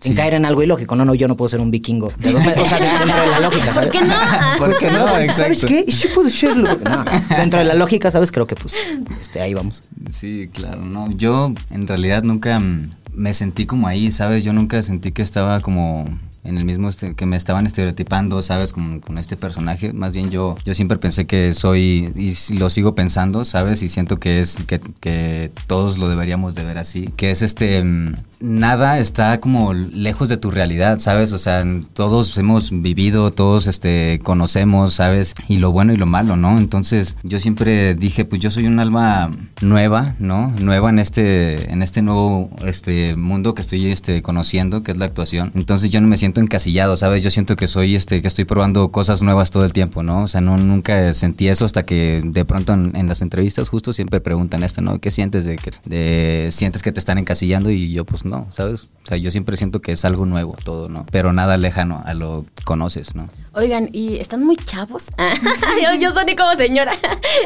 Sin 0.00 0.14
caer 0.14 0.34
en 0.34 0.44
algo 0.44 0.64
ilógico, 0.64 0.96
no, 0.96 1.04
no, 1.04 1.14
yo 1.14 1.28
no 1.28 1.36
puedo 1.36 1.48
ser 1.48 1.60
un 1.60 1.70
vikingo 1.70 2.12
de 2.18 2.32
dos 2.32 2.42
o 2.44 2.64
sea, 2.66 2.78
dentro 2.80 3.20
de 3.20 3.26
la 3.28 3.40
lógica, 3.40 3.72
¿sabes? 3.72 3.90
¿Por 3.90 4.00
qué 4.00 4.06
no? 4.06 4.14
¿Por 4.58 4.78
qué 4.78 4.90
no? 4.90 5.32
¿Sabes 5.32 5.64
qué? 5.64 5.84
Sí 5.88 6.08
puedo 6.12 6.28
serlo. 6.28 6.76
No, 6.78 7.04
dentro 7.36 7.60
de 7.60 7.64
la 7.64 7.74
lógica, 7.74 8.10
¿sabes? 8.10 8.32
Creo 8.32 8.46
que 8.48 8.56
pues 8.56 8.74
este, 9.20 9.40
ahí 9.40 9.54
vamos. 9.54 9.84
Sí, 10.10 10.50
claro, 10.52 10.82
no, 10.82 11.10
yo 11.12 11.54
en 11.70 11.86
realidad 11.86 12.22
nunca 12.30 12.60
mm, 12.60 12.90
me 13.14 13.34
sentí 13.34 13.66
como 13.66 13.88
ahí, 13.88 14.10
¿sabes? 14.10 14.44
Yo 14.44 14.52
nunca 14.52 14.82
sentí 14.82 15.12
que 15.12 15.22
estaba 15.22 15.60
como 15.60 16.18
en 16.44 16.56
el 16.56 16.64
mismo 16.64 16.88
este, 16.88 17.14
que 17.14 17.26
me 17.26 17.36
estaban 17.36 17.66
estereotipando, 17.66 18.40
¿sabes? 18.42 18.72
Con, 18.72 19.00
con, 19.00 19.18
este 19.18 19.36
personaje. 19.36 19.92
Más 19.92 20.12
bien 20.12 20.30
yo, 20.30 20.56
yo 20.64 20.74
siempre 20.74 20.98
pensé 20.98 21.26
que 21.26 21.52
soy, 21.54 22.12
y 22.16 22.54
lo 22.54 22.70
sigo 22.70 22.94
pensando, 22.94 23.44
¿sabes? 23.44 23.82
Y 23.82 23.88
siento 23.88 24.18
que 24.18 24.40
es, 24.40 24.56
que, 24.66 24.80
que 25.00 25.52
todos 25.66 25.98
lo 25.98 26.08
deberíamos 26.08 26.54
de 26.54 26.64
ver 26.64 26.78
así. 26.78 27.10
Que 27.16 27.30
es 27.30 27.42
este, 27.42 27.82
mm, 27.82 28.14
nada 28.40 28.98
está 28.98 29.40
como 29.40 29.74
lejos 29.74 30.28
de 30.28 30.38
tu 30.38 30.50
realidad, 30.50 30.98
¿sabes? 30.98 31.32
O 31.32 31.38
sea, 31.38 31.64
todos 31.92 32.36
hemos 32.38 32.70
vivido, 32.70 33.30
todos 33.30 33.66
este, 33.66 34.20
conocemos, 34.22 34.94
¿sabes? 34.94 35.34
Y 35.48 35.58
lo 35.58 35.72
bueno 35.72 35.92
y 35.92 35.96
lo 35.96 36.06
malo, 36.06 36.36
¿no? 36.36 36.58
Entonces 36.58 37.18
yo 37.22 37.38
siempre 37.38 37.94
dije, 37.94 38.24
pues 38.24 38.40
yo 38.40 38.50
soy 38.50 38.66
un 38.66 38.80
alma 38.80 39.30
nueva, 39.60 40.14
¿no? 40.18 40.54
Nueva 40.58 40.88
en 40.90 40.98
este, 40.98 41.70
en 41.70 41.82
este 41.82 42.00
nuevo 42.00 42.50
este, 42.64 43.14
mundo 43.16 43.54
que 43.54 43.62
estoy 43.62 43.90
este, 43.90 44.22
conociendo, 44.22 44.82
que 44.82 44.92
es 44.92 44.98
la 44.98 45.04
actuación. 45.04 45.52
Entonces 45.54 45.90
yo 45.90 46.00
no 46.00 46.08
me 46.08 46.16
siento 46.16 46.29
encasillado, 46.38 46.96
¿sabes? 46.96 47.24
Yo 47.24 47.30
siento 47.30 47.56
que 47.56 47.66
soy, 47.66 47.96
este, 47.96 48.22
que 48.22 48.28
estoy 48.28 48.44
probando 48.44 48.92
cosas 48.92 49.22
nuevas 49.22 49.50
todo 49.50 49.64
el 49.64 49.72
tiempo, 49.72 50.02
¿no? 50.02 50.22
O 50.22 50.28
sea, 50.28 50.40
no, 50.40 50.56
nunca 50.56 51.12
sentí 51.14 51.48
eso 51.48 51.64
hasta 51.64 51.82
que 51.82 52.22
de 52.24 52.44
pronto 52.44 52.72
en, 52.74 53.08
las 53.08 53.22
entrevistas 53.22 53.68
justo 53.68 53.92
siempre 53.92 54.20
preguntan 54.20 54.62
esto, 54.62 54.82
¿no? 54.82 55.00
¿Qué 55.00 55.10
sientes 55.10 55.44
de 55.44 55.56
que, 55.56 56.50
sientes 56.52 56.82
que 56.82 56.92
te 56.92 57.00
están 57.00 57.18
encasillando? 57.18 57.70
Y 57.70 57.92
yo, 57.92 58.04
pues 58.04 58.24
no, 58.24 58.46
¿sabes? 58.50 58.84
O 59.02 59.06
sea, 59.06 59.16
yo 59.16 59.30
siempre 59.30 59.56
siento 59.56 59.80
que 59.80 59.92
es 59.92 60.04
algo 60.04 60.26
nuevo 60.26 60.56
todo, 60.62 60.88
¿no? 60.88 61.06
Pero 61.10 61.32
nada 61.32 61.56
lejano 61.56 62.02
a 62.04 62.14
lo 62.14 62.44
que 62.54 62.62
conoces, 62.62 63.14
¿no? 63.14 63.28
Oigan, 63.52 63.88
¿y 63.92 64.18
están 64.18 64.44
muy 64.44 64.56
chavos? 64.56 65.06
yo, 65.82 66.00
yo 66.00 66.12
soy 66.12 66.36
como 66.36 66.54
señora. 66.54 66.92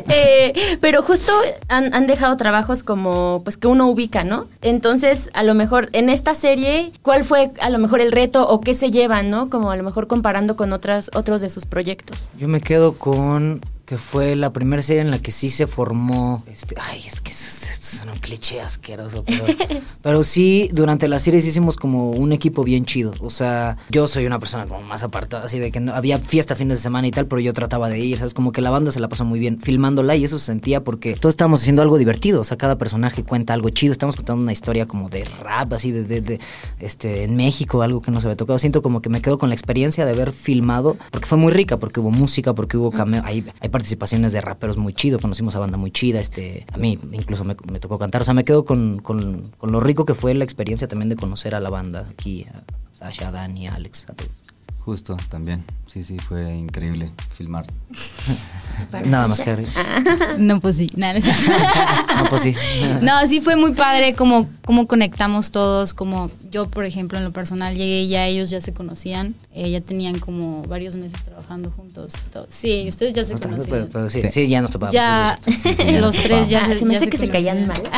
Eh, 0.09 0.79
pero 0.81 1.03
justo 1.03 1.33
han, 1.69 1.95
han, 1.95 2.07
dejado 2.07 2.37
trabajos 2.37 2.83
como, 2.83 3.41
pues 3.43 3.57
que 3.57 3.69
uno 3.69 3.87
ubica, 3.89 4.23
¿no? 4.23 4.47
Entonces, 4.61 5.31
a 5.33 5.43
lo 5.43 5.55
mejor 5.55 5.89
en 5.93 6.09
esta 6.09 6.35
serie, 6.35 6.93
¿cuál 7.03 7.25
fue 7.25 7.53
a 7.61 7.71
lo 7.71 7.79
mejor 7.79 8.01
el 8.01 8.13
reto 8.13 8.47
o 8.49 8.61
qué 8.61 8.74
se 8.75 8.91
llevan, 8.91 9.31
¿no? 9.31 9.51
Como 9.51 9.71
a 9.71 9.77
lo 9.77 9.83
mejor 9.83 10.07
comparando 10.07 10.57
con 10.57 10.73
otras, 10.73 11.11
otros 11.15 11.41
de 11.41 11.51
sus 11.51 11.67
proyectos. 11.67 12.31
Yo 12.39 12.49
me 12.49 12.61
quedo 12.61 12.95
con 12.95 13.61
que 13.85 13.99
fue 13.99 14.35
la 14.35 14.53
primera 14.53 14.83
serie 14.83 15.03
en 15.03 15.11
la 15.11 15.19
que 15.19 15.31
sí 15.31 15.51
se 15.51 15.67
formó. 15.67 16.43
Este, 16.47 16.75
ay, 16.81 17.03
es 17.07 17.21
que 17.21 17.31
esto 17.31 17.67
es 17.97 18.05
un 18.11 18.19
cliché 18.19 18.61
asqueroso, 18.61 19.25
pero, 19.25 19.45
pero 20.03 20.25
sí, 20.25 20.71
durante 20.73 21.07
la 21.07 21.19
serie 21.19 21.41
hicimos 21.41 21.77
como 21.77 22.11
un 22.13 22.33
equipo 22.33 22.65
bien 22.65 22.87
chido. 22.87 23.13
O 23.21 23.31
sea, 23.31 23.77
yo 23.91 24.07
soy 24.07 24.27
una 24.27 24.39
persona 24.39 24.67
como 24.67 24.83
más 24.83 25.03
apartada, 25.03 25.45
así 25.45 25.59
de 25.59 25.71
que 25.71 25.81
no, 25.81 25.93
había 25.93 26.19
fiesta 26.19 26.57
fines 26.57 26.79
de 26.79 26.83
semana 26.83 27.07
y 27.07 27.11
tal, 27.11 27.27
pero 27.27 27.41
yo 27.41 27.53
trataba 27.53 27.91
de 27.91 27.99
ir, 27.99 28.19
¿sabes? 28.19 28.33
Como 28.33 28.53
que 28.53 28.63
la 28.63 28.71
banda 28.71 28.91
se 28.91 29.01
la 29.01 29.09
pasó 29.09 29.25
muy 29.25 29.39
bien 29.39 29.61
filmándola 29.61 30.17
y 30.17 30.25
eso 30.25 30.39
se 30.39 30.47
sentía 30.47 30.83
porque 30.83 31.15
todos 31.15 31.35
estábamos 31.35 31.61
haciendo 31.61 31.83
algo 31.83 31.99
divertido. 31.99 32.41
O 32.41 32.45
sea, 32.45 32.57
cada 32.57 32.79
personaje 32.79 33.23
cuenta 33.23 33.53
algo 33.53 33.69
chido. 33.69 33.93
Estamos 33.93 34.17
contando 34.17 34.43
una 34.43 34.53
historia 34.53 34.87
como 34.87 35.11
de 35.11 35.25
rap, 35.25 35.75
así 35.75 35.93
de, 35.93 36.05
de, 36.05 36.41
este, 36.79 37.25
en 37.25 37.37
México, 37.37 37.83
algo 37.83 38.01
que 38.01 38.11
no 38.11 38.21
se 38.21 38.29
había 38.29 38.37
tocado. 38.37 38.59
Siento 38.59 38.81
como 38.81 39.03
que 39.03 39.11
me 39.11 39.21
quedo 39.21 39.37
con 39.37 39.51
la 39.51 39.55
experiencia 39.55 40.07
de 40.07 40.13
haber 40.13 40.33
filmado, 40.33 40.97
porque 41.11 41.27
fue 41.27 41.37
muy 41.37 41.53
rica, 41.53 41.79
porque 41.79 42.01
hubo 42.01 42.11
música, 42.11 42.55
porque 42.55 42.79
hubo 42.79 42.91
cameo. 42.91 43.23
Hay, 43.25 43.45
hay 43.61 43.69
participaciones 43.75 44.31
de 44.31 44.41
raperos 44.41 44.77
muy 44.77 44.93
chido, 44.93 45.19
conocimos 45.19 45.57
a 45.57 45.59
banda 45.59 45.77
muy 45.77 45.91
chida, 45.91 46.21
este, 46.21 46.65
a 46.73 46.77
mí 46.77 46.97
incluso 47.11 47.43
me, 47.43 47.57
tocó 47.57 47.99
cantar, 47.99 48.23
o 48.23 48.25
sea, 48.25 48.33
me 48.33 48.45
quedo 48.45 48.65
con, 48.65 49.01
con, 49.01 49.43
con, 49.59 49.73
lo 49.73 49.81
rico 49.81 50.05
que 50.05 50.15
fue 50.15 50.33
la 50.33 50.45
experiencia 50.45 50.87
también 50.87 51.09
de 51.09 51.17
conocer 51.17 51.57
a 51.57 51.61
la 51.61 51.71
banda 51.71 52.07
aquí, 52.09 52.45
a 52.45 52.63
Sasha, 52.93 53.29
a 53.29 53.33
Dani, 53.33 53.67
a 53.67 53.75
Alex, 53.75 54.09
a 54.09 54.13
todos. 54.13 54.31
Justo, 54.79 55.17
también. 55.29 55.65
Sí, 55.95 56.03
sí, 56.03 56.19
fue 56.19 56.53
increíble 56.53 57.13
filmar. 57.37 57.65
Nada 59.05 59.29
más 59.29 59.41
que 59.41 59.65
No, 60.39 60.59
pues 60.59 60.77
sí. 60.77 60.91
Nada, 60.97 61.21
no, 62.17 62.29
pues 62.29 62.43
sí. 62.43 62.57
no, 63.01 63.13
sí 63.29 63.41
fue 63.41 63.55
muy 63.55 63.75
padre 63.75 64.15
como, 64.15 64.49
como 64.65 64.89
conectamos 64.89 65.53
todos, 65.53 65.95
como 65.95 66.33
yo, 66.51 66.67
por 66.67 66.85
ejemplo, 66.85 67.17
en 67.19 67.23
lo 67.23 67.33
personal 67.33 67.77
llegué 67.77 68.03
y 68.03 68.09
ya 68.09 68.27
ellos 68.27 68.51
ya 68.51 68.61
se 68.61 68.73
conocían, 68.73 69.37
eh, 69.53 69.71
ya 69.71 69.81
tenían 69.81 70.19
como 70.19 70.65
varios 70.65 70.97
meses 70.97 71.23
trabajando 71.23 71.71
juntos. 71.71 72.13
Sí, 72.49 72.87
ustedes 72.89 73.15
ya 73.15 73.25
se 73.25 73.35
conocían. 73.35 73.89
Pero, 73.93 74.11
sí, 74.11 74.21
sí, 74.33 74.49
ya 74.49 74.63
nos 74.63 74.73
topamos. 74.73 74.93
Ya, 74.93 75.39
los 76.01 76.15
tres 76.15 76.51
ya, 76.51 76.75
se, 76.75 76.85
me 76.85 76.97
hace 76.97 77.09
que 77.09 77.19
se 77.19 77.29
caían 77.29 77.69
mal. 77.69 77.81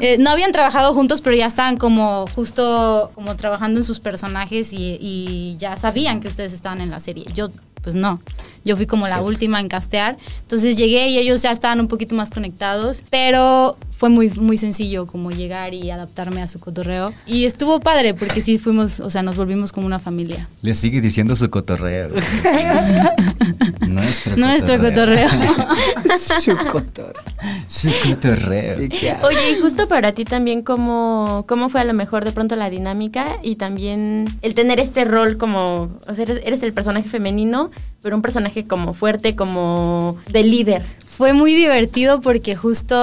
Eh, 0.00 0.16
no 0.18 0.30
habían 0.30 0.52
trabajado 0.52 0.92
juntos, 0.92 1.20
pero 1.20 1.34
ya 1.34 1.46
estaban 1.46 1.78
como 1.78 2.26
justo 2.34 3.10
como 3.14 3.34
trabajando 3.34 3.80
en 3.80 3.84
sus 3.84 3.98
personajes 3.98 4.72
y 4.72 4.98
y, 5.00 5.56
ya 5.58 5.76
sabían 5.76 5.95
que 6.20 6.28
ustedes 6.28 6.52
estaban 6.52 6.80
en 6.80 6.90
la 6.90 7.00
serie. 7.00 7.24
Yo, 7.34 7.48
pues 7.82 7.94
no. 7.94 8.20
Yo 8.66 8.76
fui 8.76 8.86
como 8.86 9.06
la 9.06 9.22
última 9.22 9.60
en 9.60 9.68
castear. 9.68 10.16
Entonces 10.42 10.76
llegué 10.76 11.08
y 11.08 11.18
ellos 11.18 11.40
ya 11.40 11.52
estaban 11.52 11.78
un 11.78 11.86
poquito 11.86 12.16
más 12.16 12.30
conectados, 12.30 13.04
pero 13.10 13.78
fue 13.96 14.10
muy, 14.10 14.28
muy 14.30 14.58
sencillo 14.58 15.06
como 15.06 15.30
llegar 15.30 15.72
y 15.72 15.90
adaptarme 15.90 16.42
a 16.42 16.48
su 16.48 16.58
cotorreo. 16.60 17.14
Y 17.26 17.46
estuvo 17.46 17.80
padre 17.80 18.12
porque 18.12 18.42
sí 18.42 18.58
fuimos, 18.58 19.00
o 19.00 19.08
sea, 19.08 19.22
nos 19.22 19.36
volvimos 19.36 19.72
como 19.72 19.86
una 19.86 19.98
familia. 19.98 20.48
Le 20.62 20.74
sigue 20.74 21.00
diciendo 21.00 21.34
su 21.36 21.48
cotorreo. 21.48 22.10
Nuestro, 23.88 24.36
Nuestro 24.36 24.78
cotorreo. 24.78 25.28
su 26.18 26.56
cotorreo. 26.56 27.22
Su 27.68 27.90
cotorreo. 28.02 28.88
Oye, 29.22 29.52
y 29.52 29.60
justo 29.60 29.88
para 29.88 30.12
ti 30.12 30.24
también, 30.24 30.62
¿cómo, 30.62 31.44
¿cómo 31.48 31.68
fue 31.68 31.80
a 31.80 31.84
lo 31.84 31.94
mejor 31.94 32.24
de 32.24 32.32
pronto 32.32 32.56
la 32.56 32.68
dinámica 32.68 33.38
y 33.42 33.56
también 33.56 34.38
el 34.42 34.54
tener 34.54 34.80
este 34.80 35.04
rol 35.04 35.38
como, 35.38 35.98
o 36.06 36.14
sea, 36.14 36.24
eres 36.24 36.62
el 36.62 36.72
personaje 36.72 37.08
femenino, 37.08 37.70
pero 38.06 38.14
un 38.14 38.22
personaje 38.22 38.68
como 38.68 38.94
fuerte, 38.94 39.34
como 39.34 40.16
de 40.30 40.44
líder? 40.44 40.84
Fue 41.04 41.32
muy 41.32 41.54
divertido 41.54 42.20
porque 42.20 42.54
justo 42.54 42.94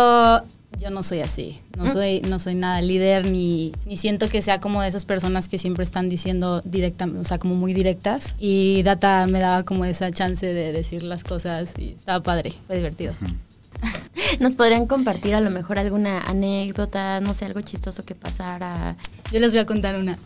yo 0.79 0.91
no 0.91 1.03
soy 1.03 1.19
así. 1.19 1.59
No 1.77 1.89
soy, 1.89 2.21
no 2.21 2.39
soy 2.39 2.55
nada 2.55 2.81
líder 2.81 3.25
ni, 3.25 3.73
ni 3.85 3.97
siento 3.97 4.29
que 4.29 4.41
sea 4.41 4.61
como 4.61 4.81
de 4.81 4.87
esas 4.87 5.03
personas 5.03 5.49
que 5.49 5.57
siempre 5.57 5.83
están 5.83 6.07
diciendo 6.07 6.61
directamente, 6.63 7.19
o 7.19 7.25
sea, 7.25 7.37
como 7.37 7.55
muy 7.55 7.73
directas. 7.73 8.33
Y 8.39 8.81
Data 8.83 9.27
me 9.27 9.41
daba 9.41 9.63
como 9.63 9.83
esa 9.83 10.09
chance 10.09 10.45
de 10.45 10.71
decir 10.71 11.03
las 11.03 11.25
cosas 11.25 11.73
y 11.77 11.89
estaba 11.89 12.23
padre, 12.23 12.53
fue 12.67 12.77
divertido. 12.77 13.13
¿Nos 14.39 14.55
podrían 14.55 14.85
compartir 14.87 15.35
a 15.35 15.41
lo 15.41 15.49
mejor 15.49 15.79
alguna 15.79 16.21
anécdota, 16.21 17.19
no 17.19 17.33
sé, 17.33 17.45
algo 17.45 17.61
chistoso 17.61 18.03
que 18.03 18.15
pasara? 18.15 18.95
Yo 19.31 19.39
les 19.39 19.51
voy 19.51 19.59
a 19.59 19.65
contar 19.65 19.95
una. 19.95 20.17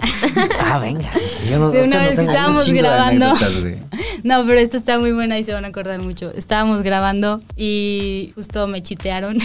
ah, 0.60 0.80
venga. 0.80 1.12
de 1.50 1.84
una 1.84 2.00
vez 2.00 2.16
que 2.16 2.22
estábamos 2.22 2.70
grabando. 2.70 3.34
no, 4.24 4.46
pero 4.46 4.60
esta 4.60 4.78
está 4.78 5.00
muy 5.00 5.12
buena 5.12 5.40
y 5.40 5.44
se 5.44 5.54
van 5.54 5.66
a 5.66 5.70
acordar 5.70 6.02
mucho. 6.02 6.32
Estábamos 6.34 6.82
grabando 6.84 7.42
y 7.56 8.32
justo 8.36 8.68
me 8.68 8.82
chitearon 8.82 9.38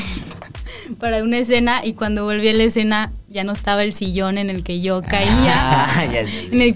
para 0.99 1.23
una 1.23 1.39
escena 1.39 1.85
y 1.85 1.93
cuando 1.93 2.25
volví 2.25 2.49
a 2.49 2.53
la 2.53 2.65
escena 2.65 3.13
ya 3.29 3.45
no 3.45 3.53
estaba 3.53 3.83
el 3.85 3.93
sillón 3.93 4.39
en 4.39 4.51
el 4.51 4.65
que 4.65 4.81
yo 4.81 5.03
caía. 5.03 5.87
Ah, 5.87 6.07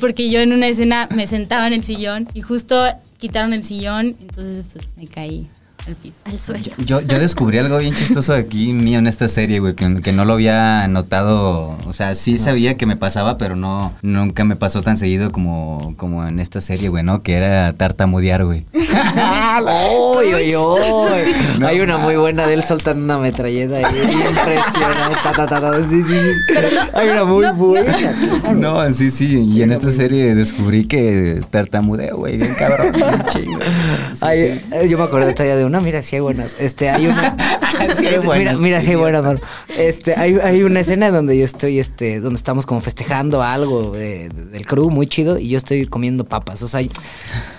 porque 0.00 0.30
yo 0.30 0.40
en 0.40 0.52
una 0.52 0.68
escena 0.68 1.08
me 1.14 1.26
sentaba 1.26 1.66
en 1.66 1.72
el 1.72 1.84
sillón 1.84 2.28
y 2.34 2.42
justo 2.42 2.82
quitaron 3.18 3.52
el 3.52 3.64
sillón, 3.64 4.16
entonces 4.20 4.66
pues 4.72 4.96
me 4.96 5.06
caí 5.06 5.48
al 5.86 5.94
piso, 5.94 6.16
al 6.24 6.38
suelo. 6.38 6.64
Yo, 6.78 7.00
yo, 7.00 7.18
descubrí 7.18 7.58
algo 7.58 7.78
bien 7.78 7.94
chistoso 7.94 8.34
aquí 8.34 8.72
mío 8.72 8.98
en 8.98 9.06
esta 9.06 9.28
serie, 9.28 9.60
güey, 9.60 9.74
que, 9.74 10.12
no 10.12 10.24
lo 10.24 10.32
había 10.32 10.86
notado. 10.88 11.78
O 11.86 11.92
sea, 11.92 12.14
sí 12.14 12.38
sabía 12.38 12.76
que 12.76 12.86
me 12.86 12.96
pasaba, 12.96 13.38
pero 13.38 13.56
no, 13.56 13.92
nunca 14.02 14.44
me 14.44 14.56
pasó 14.56 14.82
tan 14.82 14.96
seguido 14.96 15.32
como, 15.32 15.94
como 15.96 16.26
en 16.26 16.40
esta 16.40 16.60
serie, 16.60 16.88
güey, 16.88 17.04
¿no? 17.04 17.22
Que 17.22 17.34
era 17.34 17.72
tartamudear, 17.72 18.44
güey. 18.44 18.64
¡Uy, 19.62 20.34
uy, 20.34 20.56
uy! 20.56 21.64
Hay 21.64 21.80
una 21.80 21.98
muy 21.98 22.16
buena 22.16 22.46
de 22.46 22.54
él 22.54 22.64
soltando 22.64 23.04
una 23.04 23.18
metralleta 23.18 23.76
ahí. 23.76 23.84
Impresionante. 24.28 25.88
sí, 25.88 26.02
sí, 26.02 26.14
sí. 26.14 26.76
Hay 26.94 27.08
una 27.10 27.24
muy 27.24 27.46
buena. 27.50 27.96
No, 28.54 28.92
sí, 28.92 29.10
sí. 29.10 29.42
Y 29.44 29.62
en 29.62 29.72
esta 29.72 29.90
serie 29.90 30.34
descubrí 30.34 30.86
que 30.86 31.40
tartamudeo, 31.50 32.16
güey, 32.16 32.36
bien 32.36 32.54
cabrón, 32.54 32.92
bien 32.94 33.22
chingo. 33.28 33.58
Eh, 34.30 34.86
yo 34.88 34.98
me 34.98 35.04
acuerdo 35.04 35.32
de 35.32 35.64
una 35.64 35.80
mira, 35.80 36.02
si 36.02 36.16
hay 36.16 36.20
buenas. 36.20 36.56
Este, 36.58 36.90
hay 36.90 37.06
una. 37.06 37.36
Mira, 38.36 38.56
mira, 38.56 38.80
si 38.80 38.90
hay 38.90 38.96
buenas, 38.96 39.24
Este, 39.76 40.14
hay, 40.16 40.38
hay 40.42 40.62
una 40.62 40.80
escena 40.80 41.10
donde 41.10 41.36
yo 41.36 41.44
estoy, 41.44 41.78
este, 41.78 42.20
donde 42.20 42.36
estamos 42.36 42.64
como 42.64 42.80
festejando 42.80 43.42
algo 43.42 43.92
del 43.92 44.66
crew 44.66 44.90
muy 44.90 45.06
chido 45.06 45.38
y 45.38 45.50
yo 45.50 45.58
estoy 45.58 45.86
comiendo 45.86 46.24
papas. 46.24 46.62
O 46.62 46.68
sea, 46.68 46.80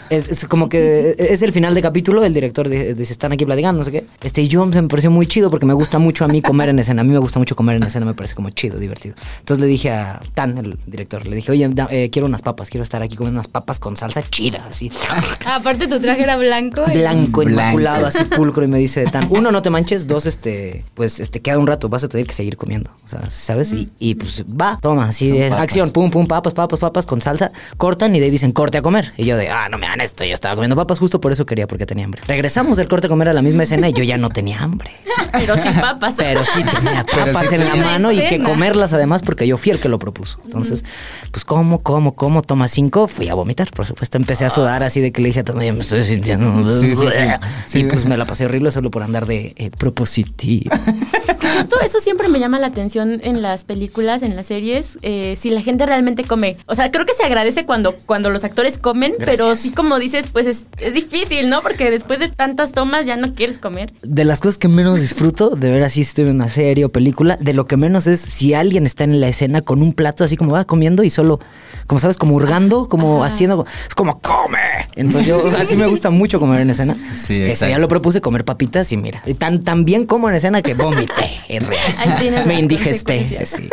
es, 0.09 0.45
como 0.45 0.69
que 0.69 1.15
es 1.17 1.41
el 1.41 1.51
final 1.51 1.73
de 1.73 1.81
capítulo, 1.81 2.23
el 2.23 2.33
director 2.33 2.69
dice, 2.69 3.01
están 3.01 3.31
aquí 3.31 3.45
platicando, 3.45 3.79
no 3.79 3.83
sé 3.83 3.91
qué. 3.91 4.05
Este, 4.21 4.41
y 4.41 4.47
yo 4.47 4.65
me 4.65 4.83
pareció 4.83 5.11
muy 5.11 5.27
chido 5.27 5.49
porque 5.49 5.65
me 5.65 5.73
gusta 5.73 5.99
mucho 5.99 6.25
a 6.25 6.27
mí 6.27 6.41
comer 6.41 6.69
en 6.69 6.79
escena. 6.79 7.01
A 7.01 7.03
mí 7.03 7.11
me 7.11 7.19
gusta 7.19 7.39
mucho 7.39 7.55
comer 7.55 7.77
en 7.77 7.83
escena, 7.83 8.05
me 8.05 8.13
parece 8.13 8.35
como 8.35 8.49
chido, 8.49 8.79
divertido. 8.79 9.15
Entonces 9.39 9.61
le 9.61 9.67
dije 9.67 9.91
a 9.91 10.21
Tan, 10.33 10.57
el 10.57 10.77
director, 10.85 11.27
le 11.27 11.35
dije, 11.35 11.51
oye, 11.51 11.69
eh, 11.89 12.09
quiero 12.09 12.25
unas 12.27 12.41
papas, 12.41 12.69
quiero 12.69 12.83
estar 12.83 13.01
aquí 13.01 13.15
comiendo 13.15 13.39
unas 13.39 13.47
papas 13.47 13.79
con 13.79 13.95
salsa 13.95 14.23
chida, 14.29 14.65
así. 14.69 14.91
aparte 15.45 15.87
tu 15.87 15.99
traje 15.99 16.23
era 16.23 16.37
blanco. 16.37 16.85
Blanco, 16.85 17.43
inmaculado, 17.43 18.07
así 18.07 18.23
pulcro. 18.23 18.63
Y 18.63 18.67
me 18.67 18.77
dice 18.79 19.05
Tan, 19.05 19.27
uno, 19.29 19.51
no 19.51 19.61
te 19.61 19.69
manches, 19.69 20.07
dos, 20.07 20.25
este, 20.25 20.83
pues, 20.93 21.19
este, 21.19 21.41
queda 21.41 21.57
un 21.57 21.67
rato, 21.67 21.89
vas 21.89 22.03
a 22.03 22.07
tener 22.07 22.27
que 22.27 22.33
seguir 22.33 22.57
comiendo. 22.57 22.91
O 23.05 23.07
sea, 23.07 23.29
¿sabes? 23.29 23.71
Y, 23.73 23.89
y 23.99 24.15
pues, 24.15 24.43
va, 24.45 24.79
toma, 24.81 25.09
así, 25.09 25.31
de 25.31 25.47
acción, 25.47 25.91
pum, 25.91 26.09
pum, 26.09 26.27
papas, 26.27 26.53
papas, 26.53 26.79
papas 26.79 27.05
con 27.05 27.21
salsa. 27.21 27.51
Cortan 27.77 28.15
y 28.15 28.19
de 28.19 28.25
ahí 28.25 28.31
dicen, 28.31 28.51
corte 28.51 28.77
a 28.77 28.81
comer. 28.81 29.13
Y 29.17 29.25
yo 29.25 29.37
de, 29.37 29.49
ah, 29.49 29.69
no 29.69 29.77
me 29.77 29.87
esto, 30.01 30.23
yo 30.23 30.33
estaba 30.33 30.55
comiendo 30.55 30.75
papas 30.75 30.99
justo 30.99 31.19
por 31.21 31.31
eso 31.31 31.45
quería, 31.45 31.67
porque 31.67 31.85
tenía 31.85 32.05
hambre. 32.05 32.21
Regresamos 32.27 32.77
del 32.77 32.87
corte 32.87 33.07
a 33.07 33.09
comer 33.09 33.29
a 33.29 33.33
la 33.33 33.41
misma 33.41 33.63
escena 33.63 33.89
y 33.89 33.93
yo 33.93 34.03
ya 34.03 34.17
no 34.17 34.29
tenía 34.29 34.59
hambre. 34.59 34.91
Pero 35.31 35.55
sí 35.55 35.69
papas. 35.79 36.15
Pero 36.17 36.45
sí 36.45 36.63
tenía 36.63 37.03
papas 37.03 37.51
en 37.53 37.65
la 37.65 37.75
mano 37.75 38.11
y 38.11 38.19
que 38.27 38.41
comerlas 38.41 38.93
además 38.93 39.21
porque 39.21 39.47
yo 39.47 39.57
fui 39.57 39.71
el 39.71 39.79
que 39.79 39.89
lo 39.89 39.99
propuso. 39.99 40.39
Entonces, 40.45 40.85
pues 41.31 41.43
como, 41.43 41.81
como, 41.81 42.15
como, 42.15 42.41
toma 42.41 42.67
cinco, 42.67 43.07
fui 43.07 43.29
a 43.29 43.33
vomitar, 43.33 43.69
por 43.71 43.85
supuesto. 43.85 44.17
Empecé 44.17 44.45
a 44.45 44.49
sudar 44.49 44.83
así 44.83 45.01
de 45.01 45.11
que 45.11 45.21
le 45.21 45.29
dije 45.29 45.41
a 45.41 45.43
todo, 45.43 45.61
ya 45.61 45.73
me 45.73 45.81
estoy 45.81 46.03
sintiendo. 46.03 46.65
Sí, 46.79 46.95
sí, 46.95 47.05
sí. 47.65 47.77
Y 47.77 47.83
pues 47.83 48.05
me 48.05 48.17
la 48.17 48.25
pasé 48.25 48.45
horrible 48.45 48.71
solo 48.71 48.89
por 48.89 49.03
andar 49.03 49.27
de 49.27 49.53
eh, 49.55 49.69
propositivo. 49.69 50.71
justo 51.57 51.79
eso 51.81 51.99
siempre 51.99 52.27
me 52.29 52.39
llama 52.39 52.59
la 52.59 52.67
atención 52.67 53.19
en 53.23 53.41
las 53.41 53.63
películas, 53.63 54.21
en 54.21 54.35
las 54.35 54.47
series, 54.47 54.97
eh, 55.01 55.35
si 55.37 55.49
la 55.49 55.61
gente 55.61 55.85
realmente 55.85 56.23
come. 56.23 56.57
O 56.65 56.75
sea, 56.75 56.91
creo 56.91 57.05
que 57.05 57.13
se 57.13 57.23
agradece 57.23 57.65
cuando, 57.65 57.95
cuando 58.05 58.29
los 58.29 58.43
actores 58.43 58.77
comen, 58.77 59.13
pero 59.17 59.55
sí 59.55 59.71
como 59.71 59.99
dices, 59.99 60.27
pues 60.27 60.45
es, 60.45 60.65
es 60.77 60.93
difícil, 60.93 61.49
¿no? 61.49 61.61
Porque 61.61 61.89
después 61.89 62.19
de 62.19 62.29
tantas 62.29 62.71
tomas 62.71 63.05
ya 63.05 63.15
no 63.15 63.33
quieres 63.33 63.57
comer. 63.57 63.93
De 64.01 64.25
las 64.25 64.39
cosas 64.39 64.57
que 64.57 64.67
menos 64.67 64.99
disfruto 65.07 65.51
de 65.55 65.69
ver 65.71 65.83
así 65.83 66.01
estoy 66.01 66.25
en 66.25 66.31
una 66.35 66.49
serie 66.49 66.83
o 66.83 66.89
película, 66.89 67.37
de 67.39 67.53
lo 67.53 67.65
que 67.65 67.77
menos 67.77 68.07
es 68.07 68.19
si 68.19 68.53
alguien 68.53 68.85
está 68.85 69.05
en 69.05 69.21
la 69.21 69.29
escena 69.29 69.61
con 69.61 69.81
un 69.81 69.93
plato 69.93 70.25
así 70.25 70.35
como 70.35 70.51
va 70.51 70.65
comiendo 70.65 71.01
y 71.03 71.09
solo, 71.09 71.39
como 71.87 71.99
sabes, 71.99 72.17
como 72.17 72.35
hurgando, 72.35 72.89
como 72.89 73.23
haciendo, 73.23 73.65
es 73.87 73.95
como 73.95 74.19
come. 74.19 74.57
Entonces 74.97 75.27
yo 75.27 75.47
así 75.57 75.77
me 75.77 75.87
gusta 75.87 76.09
mucho 76.09 76.39
comer 76.41 76.59
en 76.61 76.71
escena. 76.71 76.93
Sí, 77.15 77.35
Ese 77.41 77.49
exacto. 77.51 77.71
ya 77.71 77.79
lo 77.79 77.87
propuse 77.87 78.19
comer 78.19 78.43
papitas 78.43 78.91
y 78.91 78.97
mira, 78.97 79.23
y 79.25 79.33
tan, 79.35 79.63
tan 79.63 79.85
bien 79.85 80.05
como 80.05 80.27
en 80.27 80.35
escena 80.35 80.61
que 80.61 80.73
vomité. 80.73 81.39
real. 81.47 82.43
Me 82.45 82.59
indigesté. 82.59 83.17
consecuencias. 83.19 83.49
Sí. 83.49 83.69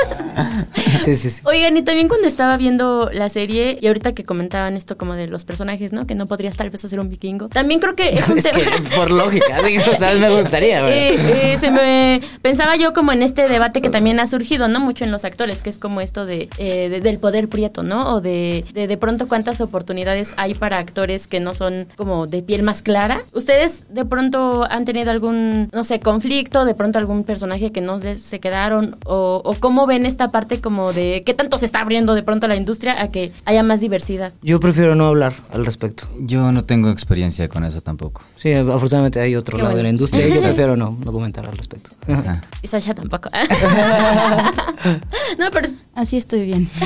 sí, 1.05 1.17
sí, 1.17 1.31
sí. 1.31 1.41
Oigan, 1.45 1.77
y 1.77 1.83
también 1.83 2.07
cuando 2.09 2.29
estaba 2.29 2.57
viendo 2.57 3.11
la 3.13 3.29
serie, 3.29 3.77
y 3.81 3.87
ahorita 3.89 4.13
que 4.13 4.23
comentaban 4.25 4.77
esto 4.77 4.97
como 4.97 5.15
de 5.15 5.27
los 5.27 5.45
personajes, 5.45 5.93
¿no? 5.93 6.07
Que 6.07 6.15
no 6.15 6.27
podrías 6.27 6.57
tal 6.57 6.71
vez 6.71 6.85
hacer 6.85 7.01
un 7.01 7.09
vikingo. 7.09 7.49
También 7.49 7.81
creo 7.81 7.97
que 7.97 8.11
es 8.11 8.29
un 8.29 8.39
Es 8.39 8.45
tema. 8.45 8.59
que 8.59 8.83
por 8.97 9.11
lógica, 9.11 9.63
digo, 9.63 9.83
¿sabes? 9.99 10.21
Me 10.21 10.31
gustaría. 10.41 10.83
güey. 10.83 10.95
Eh, 10.95 11.17
eh, 11.29 11.57
se 11.59 11.71
me 11.71 12.21
pensaba 12.43 12.77
yo 12.77 12.93
como 12.93 13.13
en 13.13 13.23
este 13.23 13.49
debate 13.49 13.81
que 13.83 13.91
también 13.91 14.21
ha 14.21 14.27
surgido, 14.27 14.69
¿no? 14.69 14.81
Mucho 14.81 15.05
en 15.05 15.13
los 15.13 15.25
actores, 15.25 15.63
que 15.63 15.71
es 15.71 15.79
como 15.79 16.01
esto 16.01 16.27
de, 16.27 16.49
eh, 16.59 16.89
de- 16.89 17.01
del 17.01 17.19
poder 17.19 17.49
prieto, 17.49 17.83
¿no? 17.83 18.15
O 18.15 18.21
de, 18.21 18.65
de 18.75 18.87
de 18.87 18.97
pronto 18.97 19.27
cuántas 19.29 19.61
oportunidades 19.61 20.35
hay 20.37 20.55
para 20.55 20.79
actores 20.79 21.27
que 21.27 21.41
no 21.41 21.55
son 21.55 21.89
como 21.97 22.27
de 22.27 22.43
piel 22.43 22.63
más 22.63 22.83
clara. 22.83 23.23
¿Ustedes 23.33 23.87
de 23.93 24.05
pronto 24.05 24.65
han 24.71 24.85
tenido 24.85 25.11
algún, 25.11 25.69
no 25.73 25.85
sé, 25.85 26.01
conflicto, 26.01 26.65
de 26.65 26.75
pronto 26.75 26.99
algún 26.99 27.25
personaje 27.25 27.73
que 27.73 27.81
no 27.81 27.99
les 27.99 28.21
se 28.21 28.41
quedaron? 28.41 28.97
O, 29.05 29.41
o 29.45 29.55
cómo 29.55 29.87
ven 29.87 30.07
esta 30.07 30.29
parte 30.31 30.61
como 30.61 30.93
de 30.93 31.23
qué 31.25 31.35
tanto 31.35 31.59
se 31.59 31.67
está 31.67 31.81
abriendo 31.81 32.15
de 32.15 32.23
pronto 32.23 32.47
la 32.49 32.57
industria 32.57 33.01
a 33.03 33.09
que 33.11 33.33
haya 33.45 33.63
más 33.63 33.81
diversidad? 33.81 34.33
Yo 34.43 34.61
prefiero 34.61 34.95
no 34.95 35.07
hablar 35.07 35.35
al 35.53 35.65
respecto. 35.67 36.07
Yo 36.21 36.53
no 36.53 36.65
tengo 36.65 36.91
experiencia 36.91 37.49
con 37.49 37.65
eso 37.65 37.81
tampoco. 37.81 38.23
Sí, 38.37 38.53
afortunadamente 38.53 39.21
hay 39.21 39.37
otro 39.37 39.57
Qué 39.57 39.63
lado 39.63 39.77
de 39.77 39.83
la 39.83 39.89
industria 39.89 40.27
y 40.29 40.35
yo 40.35 40.41
prefiero 40.43 40.77
no, 40.77 40.97
no 41.05 41.13
comentar 41.15 41.49
al 41.49 41.57
respecto. 41.57 41.91
Ah. 42.09 42.41
Y 42.63 42.67
Sasha 42.67 42.95
tampoco. 42.95 43.31
no, 45.39 45.51
pero 45.53 45.69
Así 45.95 46.17
estoy 46.17 46.45
bien. 46.47 46.69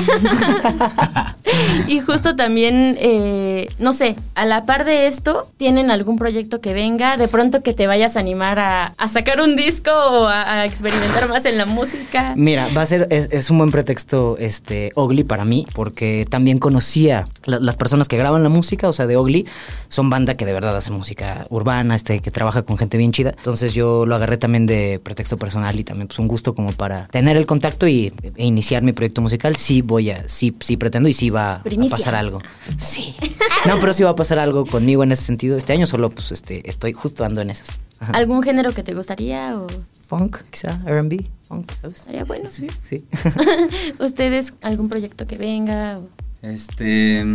Y 1.87 1.99
justo 1.99 2.35
también, 2.35 2.95
eh, 2.99 3.69
no 3.79 3.91
sé, 3.91 4.15
a 4.35 4.45
la 4.45 4.65
par 4.65 4.85
de 4.85 5.07
esto, 5.07 5.49
¿tienen 5.57 5.89
algún 5.89 6.17
proyecto 6.19 6.61
que 6.61 6.73
venga? 6.73 7.17
De 7.17 7.27
pronto 7.27 7.63
que 7.63 7.73
te 7.73 7.87
vayas 7.87 8.15
a 8.15 8.19
animar 8.19 8.59
a, 8.59 8.93
a 8.97 9.07
sacar 9.07 9.41
un 9.41 9.55
disco 9.55 9.89
o 9.91 10.27
a, 10.27 10.61
a 10.61 10.65
experimentar 10.65 11.27
más 11.27 11.45
en 11.45 11.57
la 11.57 11.65
música. 11.65 12.33
Mira, 12.37 12.67
va 12.77 12.83
a 12.83 12.85
ser, 12.85 13.07
es, 13.09 13.29
es 13.31 13.49
un 13.49 13.57
buen 13.57 13.71
pretexto 13.71 14.37
este 14.39 14.91
Ogly 14.95 15.23
para 15.23 15.43
mí, 15.43 15.65
porque 15.73 16.27
también 16.29 16.59
conocía 16.59 17.27
la- 17.45 17.59
las 17.59 17.75
personas 17.75 18.07
que 18.07 18.17
graban 18.17 18.43
la 18.43 18.49
música, 18.49 18.87
o 18.87 18.93
sea, 18.93 19.07
de 19.07 19.17
Ogly, 19.17 19.47
son 19.87 20.11
banda 20.11 20.35
que 20.37 20.45
de 20.45 20.53
verdad 20.53 20.77
hace 20.77 20.91
música 20.91 21.47
urbana, 21.49 21.95
este, 21.95 22.19
que 22.19 22.29
trabaja 22.29 22.61
con 22.61 22.77
gente 22.77 22.97
bien 22.97 23.11
chida. 23.11 23.31
Entonces 23.35 23.73
yo 23.73 24.05
lo 24.05 24.13
agarré 24.19 24.37
también 24.37 24.65
de 24.65 24.99
pretexto 25.03 25.37
personal 25.37 25.79
y 25.79 25.83
también 25.83 26.07
pues 26.07 26.19
un 26.19 26.27
gusto 26.27 26.53
como 26.53 26.73
para 26.73 27.07
tener 27.07 27.37
el 27.37 27.45
contacto 27.45 27.87
y 27.87 28.13
e 28.35 28.45
iniciar 28.45 28.83
mi 28.83 28.93
proyecto 28.93 29.21
musical. 29.21 29.55
Sí 29.55 29.81
voy 29.81 30.11
a, 30.11 30.27
sí, 30.29 30.55
sí 30.59 30.77
pretendo 30.77 31.09
y 31.09 31.13
sí 31.13 31.29
va 31.29 31.55
a 31.55 31.63
pasar 31.89 32.15
algo. 32.15 32.41
Sí. 32.77 33.15
No, 33.65 33.77
pero 33.77 33.93
sí 33.93 34.03
va 34.03 34.11
a 34.11 34.15
pasar 34.15 34.39
algo 34.39 34.65
conmigo 34.65 35.03
en 35.03 35.11
ese 35.11 35.23
sentido. 35.23 35.57
Este 35.57 35.73
año 35.73 35.85
solo 35.85 36.09
pues 36.11 36.31
este 36.31 36.67
estoy 36.69 36.93
justo 36.93 37.25
ando 37.25 37.41
en 37.41 37.49
esas. 37.49 37.79
Ajá. 37.99 38.13
¿Algún 38.13 38.41
género 38.41 38.73
que 38.73 38.83
te 38.83 38.93
gustaría 38.93 39.59
o 39.59 39.67
Funk, 40.07 40.37
quizá, 40.49 40.81
R&B, 40.87 41.25
funk, 41.47 41.71
¿sabes? 41.79 41.99
estaría 41.99 42.23
bueno? 42.23 42.49
Sí, 42.49 42.67
sí. 42.81 43.05
¿Ustedes 43.99 44.53
algún 44.61 44.89
proyecto 44.89 45.27
que 45.27 45.37
venga 45.37 45.99
o, 45.99 46.07
Este. 46.41 47.25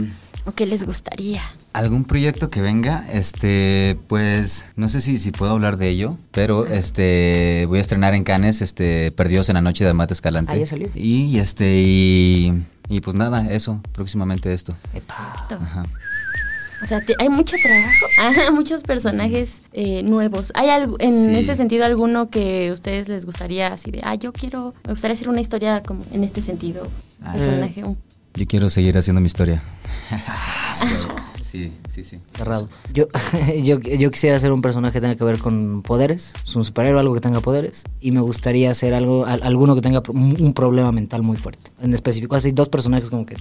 O 0.47 0.53
qué 0.53 0.67
les 0.67 0.85
gustaría? 0.85 1.43
¿Algún 1.73 2.05
proyecto 2.05 2.51
que 2.51 2.61
venga? 2.61 3.05
Este, 3.13 3.97
pues, 4.09 4.67
no 4.77 4.89
sé 4.89 5.01
si, 5.01 5.19
si 5.19 5.31
puedo 5.31 5.53
hablar 5.53 5.77
de 5.77 5.89
ello, 5.89 6.17
pero 6.31 6.67
este, 6.67 7.65
voy 7.69 7.79
a 7.79 7.81
estrenar 7.83 8.15
en 8.15 8.25
Cannes, 8.25 8.63
este, 8.63 9.11
Perdidos 9.13 9.49
en 9.49 9.55
la 9.55 9.61
Noche 9.63 9.85
de 9.85 9.91
Amate 9.91 10.15
Escalante. 10.15 10.53
Ah, 10.55 10.57
ya 10.59 10.67
salió. 10.67 10.89
Y 10.95 11.39
este, 11.39 11.75
y, 11.81 12.63
y 12.89 13.01
pues 13.01 13.17
nada, 13.17 13.51
eso, 13.51 13.81
próximamente 13.93 14.53
esto. 14.53 14.75
Epa. 14.95 15.47
Ajá. 15.51 15.87
O 16.83 16.87
sea, 16.87 17.01
te- 17.01 17.15
hay 17.19 17.31
mucho 17.31 17.57
trabajo, 17.63 18.07
Ajá, 18.43 18.51
muchos 18.51 18.83
personajes 18.83 19.63
eh, 19.73 20.03
nuevos. 20.03 20.53
¿Hay 20.55 20.69
algo, 20.69 20.97
en 21.01 21.13
Sí. 21.13 21.35
ese 21.37 21.55
sentido 21.55 21.85
alguno 21.87 22.29
que 22.29 22.69
a 22.69 22.73
ustedes 22.75 23.09
les 23.09 23.25
gustaría 23.25 23.69
así 23.69 23.91
de, 23.91 24.01
ah, 24.05 24.15
yo 24.17 24.33
quiero, 24.35 24.75
me 24.85 24.91
gustaría 24.93 25.15
hacer 25.15 25.31
una 25.31 25.41
historia 25.41 25.83
como 25.83 26.05
en 26.13 26.25
este 26.25 26.41
sentido? 26.43 26.89
Ah. 27.25 27.33
Personaje, 27.33 27.85
un- 27.85 27.97
Yo 28.37 28.47
quiero 28.47 28.69
seguir 28.71 28.97
haciendo 28.99 29.21
mi 29.21 29.27
historia. 29.29 29.63
sí, 31.41 31.73
sí, 31.89 32.03
sí. 32.05 32.19
Cerrado. 32.37 32.69
Yo, 32.93 33.07
yo, 33.63 33.79
yo 33.79 34.11
quisiera 34.11 34.39
ser 34.41 34.51
un 34.53 34.61
personaje 34.61 34.95
que 34.95 35.01
tenga 35.01 35.15
que 35.15 35.23
ver 35.25 35.39
con 35.39 35.83
poderes, 35.83 36.35
es 36.45 36.57
un 36.57 36.65
superhéroe, 36.65 36.99
algo 37.01 37.15
que 37.15 37.21
tenga 37.21 37.41
poderes, 37.41 37.85
y 38.01 38.11
me 38.11 38.21
gustaría 38.21 38.71
hacer 38.73 38.93
algo, 38.95 39.25
al- 39.27 39.43
alguno 39.45 39.75
que 39.77 39.81
tenga 39.83 40.03
un 40.09 40.53
problema 40.53 40.91
mental 40.91 41.23
muy 41.23 41.37
fuerte. 41.37 41.71
En 41.81 41.95
específico, 41.95 42.35
así 42.35 42.51
dos 42.51 42.69
personajes 42.69 43.09
como 43.11 43.25
que 43.25 43.37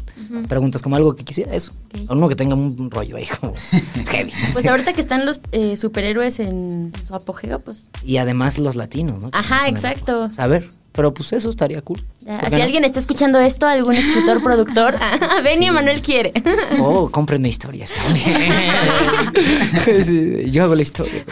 preguntas 0.47 0.81
como 0.83 0.95
algo 0.95 1.15
que 1.15 1.23
quisiera, 1.23 1.55
eso. 1.55 1.71
Ok. 1.93 2.11
Uno 2.11 2.29
que 2.29 2.35
tenga 2.35 2.53
un 2.55 2.91
rollo 2.91 3.15
ahí 3.17 3.25
como 3.39 3.53
heavy. 4.07 4.31
Pues 4.53 4.65
ahorita 4.67 4.93
que 4.93 5.01
están 5.01 5.25
los 5.25 5.41
eh, 5.51 5.75
superhéroes 5.75 6.39
en 6.39 6.93
su 7.07 7.15
apogeo, 7.15 7.61
pues 7.61 7.89
Y 8.03 8.17
además 8.17 8.59
los 8.59 8.75
latinos, 8.75 9.23
¿no? 9.23 9.29
Ajá, 9.33 9.67
exacto. 9.69 10.29
A 10.37 10.47
ver, 10.47 10.69
pero 10.93 11.13
pues 11.13 11.33
eso 11.33 11.49
estaría 11.49 11.81
cool. 11.81 12.01
ya, 12.21 12.39
¿Por 12.39 12.49
si 12.51 12.55
no? 12.57 12.63
alguien 12.63 12.85
está 12.85 12.99
escuchando 12.99 13.39
esto, 13.39 13.67
algún 13.67 13.93
escritor, 13.95 14.41
productor, 14.43 14.95
ah, 15.01 15.41
Benny 15.43 15.65
Emanuel 15.67 16.01
quiere. 16.01 16.31
Oh, 16.79 17.09
compren 17.11 17.41
mi 17.41 17.49
historia, 17.49 17.83
está 17.85 18.01
bien. 18.13 20.03
Sí, 20.05 20.49
yo 20.51 20.63
hago 20.63 20.75
la 20.75 20.81
historia. 20.81 21.23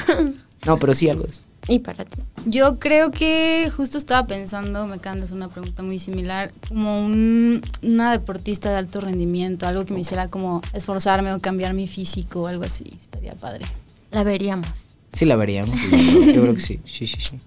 No, 0.65 0.77
pero 0.77 0.93
sí 0.93 1.09
algo 1.09 1.23
de 1.23 1.29
eso. 1.31 1.41
y 1.67 1.79
para 1.79 2.05
ti. 2.05 2.17
Yo 2.45 2.77
creo 2.79 3.11
que 3.11 3.71
justo 3.75 3.97
estaba 3.97 4.27
pensando, 4.27 4.85
me 4.87 4.95
acaban 4.95 5.19
de 5.19 5.25
hacer 5.25 5.37
una 5.37 5.47
pregunta 5.49 5.81
muy 5.83 5.99
similar, 5.99 6.51
como 6.67 7.03
un- 7.05 7.61
una 7.83 8.11
deportista 8.11 8.69
de 8.71 8.77
alto 8.77 8.99
rendimiento, 9.01 9.67
algo 9.67 9.85
que 9.85 9.93
me 9.93 10.01
hiciera 10.01 10.27
como 10.27 10.61
esforzarme 10.73 11.33
o 11.33 11.39
cambiar 11.39 11.73
mi 11.73 11.87
físico 11.87 12.41
o 12.43 12.47
algo 12.47 12.63
así, 12.63 12.85
estaría 12.99 13.33
padre. 13.35 13.65
La 14.11 14.23
veríamos. 14.23 14.85
Sí 15.13 15.25
la 15.25 15.35
veríamos. 15.35 15.75
Yo 16.25 16.41
creo 16.41 16.53
que 16.53 16.61
sí. 16.61 16.79
Sí, 16.85 17.05
sí, 17.07 17.17
sí. 17.19 17.37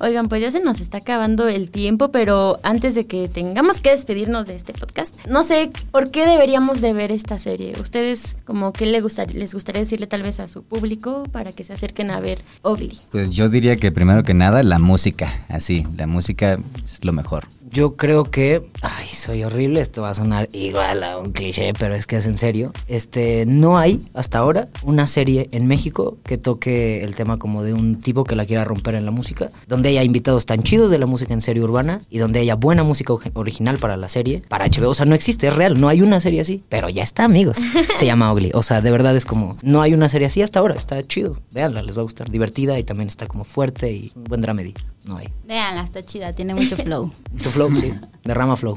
Oigan, 0.00 0.28
pues 0.28 0.40
ya 0.40 0.50
se 0.50 0.60
nos 0.60 0.80
está 0.80 0.98
acabando 0.98 1.48
el 1.48 1.70
tiempo, 1.70 2.10
pero 2.10 2.58
antes 2.62 2.94
de 2.94 3.06
que 3.06 3.28
tengamos 3.28 3.80
que 3.80 3.90
despedirnos 3.90 4.46
de 4.48 4.56
este 4.56 4.72
podcast, 4.72 5.14
no 5.26 5.44
sé 5.44 5.70
por 5.92 6.10
qué 6.10 6.26
deberíamos 6.26 6.80
de 6.80 6.92
ver 6.92 7.12
esta 7.12 7.38
serie. 7.38 7.74
Ustedes, 7.80 8.36
como 8.44 8.72
qué 8.72 8.86
les 8.86 9.02
gustaría, 9.02 9.38
les 9.38 9.54
gustaría 9.54 9.82
decirle 9.82 10.08
tal 10.08 10.22
vez 10.22 10.40
a 10.40 10.48
su 10.48 10.64
público 10.64 11.24
para 11.30 11.52
que 11.52 11.62
se 11.62 11.72
acerquen 11.72 12.10
a 12.10 12.18
ver 12.18 12.42
Ugly. 12.64 12.98
Pues 13.10 13.30
yo 13.30 13.48
diría 13.48 13.76
que 13.76 13.92
primero 13.92 14.24
que 14.24 14.34
nada, 14.34 14.62
la 14.64 14.78
música. 14.80 15.44
Así, 15.48 15.86
la 15.96 16.06
música 16.08 16.58
es 16.84 17.04
lo 17.04 17.12
mejor. 17.12 17.46
Yo 17.72 17.96
creo 17.96 18.24
que, 18.24 18.68
ay, 18.82 19.06
soy 19.06 19.44
horrible, 19.44 19.80
esto 19.80 20.02
va 20.02 20.10
a 20.10 20.14
sonar 20.14 20.46
igual 20.52 21.02
a 21.02 21.16
un 21.16 21.32
cliché, 21.32 21.72
pero 21.72 21.94
es 21.94 22.06
que 22.06 22.16
es 22.16 22.26
en 22.26 22.36
serio. 22.36 22.70
Este, 22.86 23.46
no 23.46 23.78
hay 23.78 24.02
hasta 24.12 24.36
ahora 24.36 24.68
una 24.82 25.06
serie 25.06 25.48
en 25.52 25.66
México 25.66 26.18
que 26.22 26.36
toque 26.36 27.02
el 27.02 27.14
tema 27.14 27.38
como 27.38 27.62
de 27.62 27.72
un 27.72 27.98
tipo 27.98 28.24
que 28.24 28.36
la 28.36 28.44
quiera 28.44 28.66
romper 28.66 28.94
en 28.94 29.06
la 29.06 29.10
música, 29.10 29.48
donde 29.68 29.88
haya 29.88 30.02
invitados 30.02 30.44
tan 30.44 30.62
chidos 30.62 30.90
de 30.90 30.98
la 30.98 31.06
música 31.06 31.32
en 31.32 31.40
serie 31.40 31.62
urbana 31.62 32.02
y 32.10 32.18
donde 32.18 32.40
haya 32.40 32.56
buena 32.56 32.82
música 32.82 33.14
original 33.32 33.78
para 33.78 33.96
la 33.96 34.08
serie, 34.08 34.42
para 34.48 34.66
HBO. 34.66 34.90
O 34.90 34.94
sea, 34.94 35.06
no 35.06 35.14
existe, 35.14 35.46
es 35.46 35.56
real, 35.56 35.80
no 35.80 35.88
hay 35.88 36.02
una 36.02 36.20
serie 36.20 36.42
así, 36.42 36.62
pero 36.68 36.90
ya 36.90 37.02
está, 37.02 37.24
amigos. 37.24 37.56
Se 37.96 38.04
llama 38.04 38.30
Ugly. 38.34 38.50
O 38.52 38.62
sea, 38.62 38.82
de 38.82 38.90
verdad 38.90 39.16
es 39.16 39.24
como, 39.24 39.56
no 39.62 39.80
hay 39.80 39.94
una 39.94 40.10
serie 40.10 40.26
así 40.26 40.42
hasta 40.42 40.58
ahora, 40.58 40.74
está 40.74 41.02
chido. 41.06 41.40
Veanla, 41.52 41.82
les 41.82 41.96
va 41.96 42.00
a 42.00 42.04
gustar, 42.04 42.30
divertida 42.30 42.78
y 42.78 42.84
también 42.84 43.08
está 43.08 43.26
como 43.26 43.44
fuerte 43.44 43.90
y 43.90 44.12
un 44.14 44.24
buen 44.24 44.42
dramedy. 44.42 44.74
No 45.04 45.16
hay. 45.16 45.30
Véanla, 45.48 45.82
está 45.82 46.04
chida, 46.04 46.32
tiene 46.32 46.54
mucho 46.54 46.76
flow. 46.76 47.10
Tu 47.42 47.50
flow, 47.50 47.61
sí. 47.70 47.94
Derrama 48.24 48.56
flow. 48.56 48.76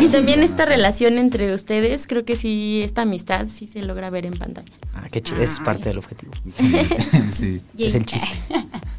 Y 0.00 0.06
también 0.08 0.42
esta 0.42 0.64
relación 0.64 1.18
entre 1.18 1.52
ustedes, 1.52 2.06
creo 2.06 2.24
que 2.24 2.36
sí, 2.36 2.82
esta 2.84 3.02
amistad 3.02 3.46
sí 3.48 3.66
se 3.66 3.82
logra 3.82 4.08
ver 4.08 4.24
en 4.24 4.34
pantalla. 4.34 4.68
Ah, 4.94 5.06
qué 5.10 5.20
chido. 5.20 5.40
Es 5.40 5.58
parte 5.58 5.88
del 5.88 5.98
objetivo. 5.98 6.32
sí. 7.32 7.60
Es 7.76 7.94
el 7.96 8.06
chiste. 8.06 8.28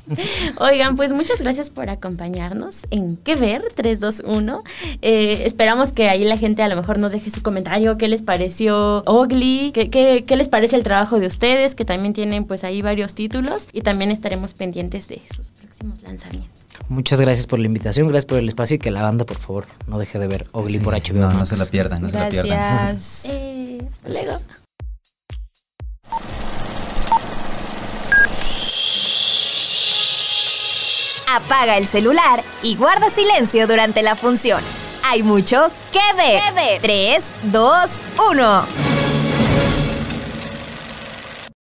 Oigan, 0.60 0.96
pues 0.96 1.14
muchas 1.14 1.42
gracias 1.42 1.70
por 1.70 1.90
acompañarnos 1.90 2.82
en 2.92 3.16
¿Qué 3.18 3.36
ver? 3.36 3.62
321. 3.76 4.64
Eh, 5.02 5.44
esperamos 5.46 5.94
que 5.94 6.10
ahí 6.10 6.24
la 6.26 6.38
gente 6.38 6.64
a 6.64 6.68
lo 6.68 6.76
mejor 6.76 6.98
nos 6.98 7.12
deje 7.12 7.30
su 7.30 7.42
comentario, 7.42 7.98
qué 7.98 8.08
les 8.08 8.22
pareció 8.22 9.04
Ugly, 9.08 9.72
qué, 9.74 9.90
qué, 9.90 10.26
qué 10.26 10.36
les 10.36 10.50
parece 10.50 10.76
el 10.76 10.84
trabajo 10.84 11.20
de 11.20 11.28
ustedes, 11.28 11.76
que 11.76 11.86
también 11.86 12.14
tienen 12.14 12.46
pues 12.46 12.64
ahí 12.64 12.82
varios 12.82 13.14
títulos 13.14 13.68
y 13.72 13.82
también 13.82 14.12
estaremos 14.12 14.54
pendientes 14.54 15.08
de 15.08 15.22
sus 15.34 15.52
próximos 15.52 16.02
lanzamientos. 16.02 16.59
Muchas 16.88 17.20
gracias 17.22 17.46
por 17.46 17.60
la 17.60 17.66
invitación, 17.68 18.08
gracias 18.08 18.26
por 18.26 18.40
el 18.40 18.48
espacio 18.50 18.76
y 18.76 18.80
que 18.80 18.90
la 18.92 19.02
banda, 19.04 19.26
por 19.26 19.38
favor, 19.38 19.68
no 19.88 20.00
deje 20.00 20.18
de 20.18 20.28
ver 20.28 20.48
Ugly 20.54 20.74
Sí. 20.74 20.80
por 20.80 20.94
HBO 20.96 21.32
No, 21.32 21.46
se 21.46 21.58
la 21.58 21.66
pierdan, 21.66 22.02
no 22.02 22.10
se 22.10 22.18
la 22.20 22.30
pierdan. 22.30 22.58
Gracias. 22.58 23.26
Eh, 23.32 23.88
hasta 24.04 24.24
luego. 24.24 24.40
apaga 31.28 31.78
el 31.78 31.88
celular 31.88 32.44
y 32.64 32.76
guarda 32.76 33.10
silencio 33.10 33.68
durante 33.68 34.02
la 34.02 34.16
función. 34.16 34.62
Hay 35.04 35.24
mucho 35.24 35.70
que 35.92 36.16
ver. 36.18 36.82
3, 36.82 37.34
2, 37.44 38.02
1. 38.32 38.99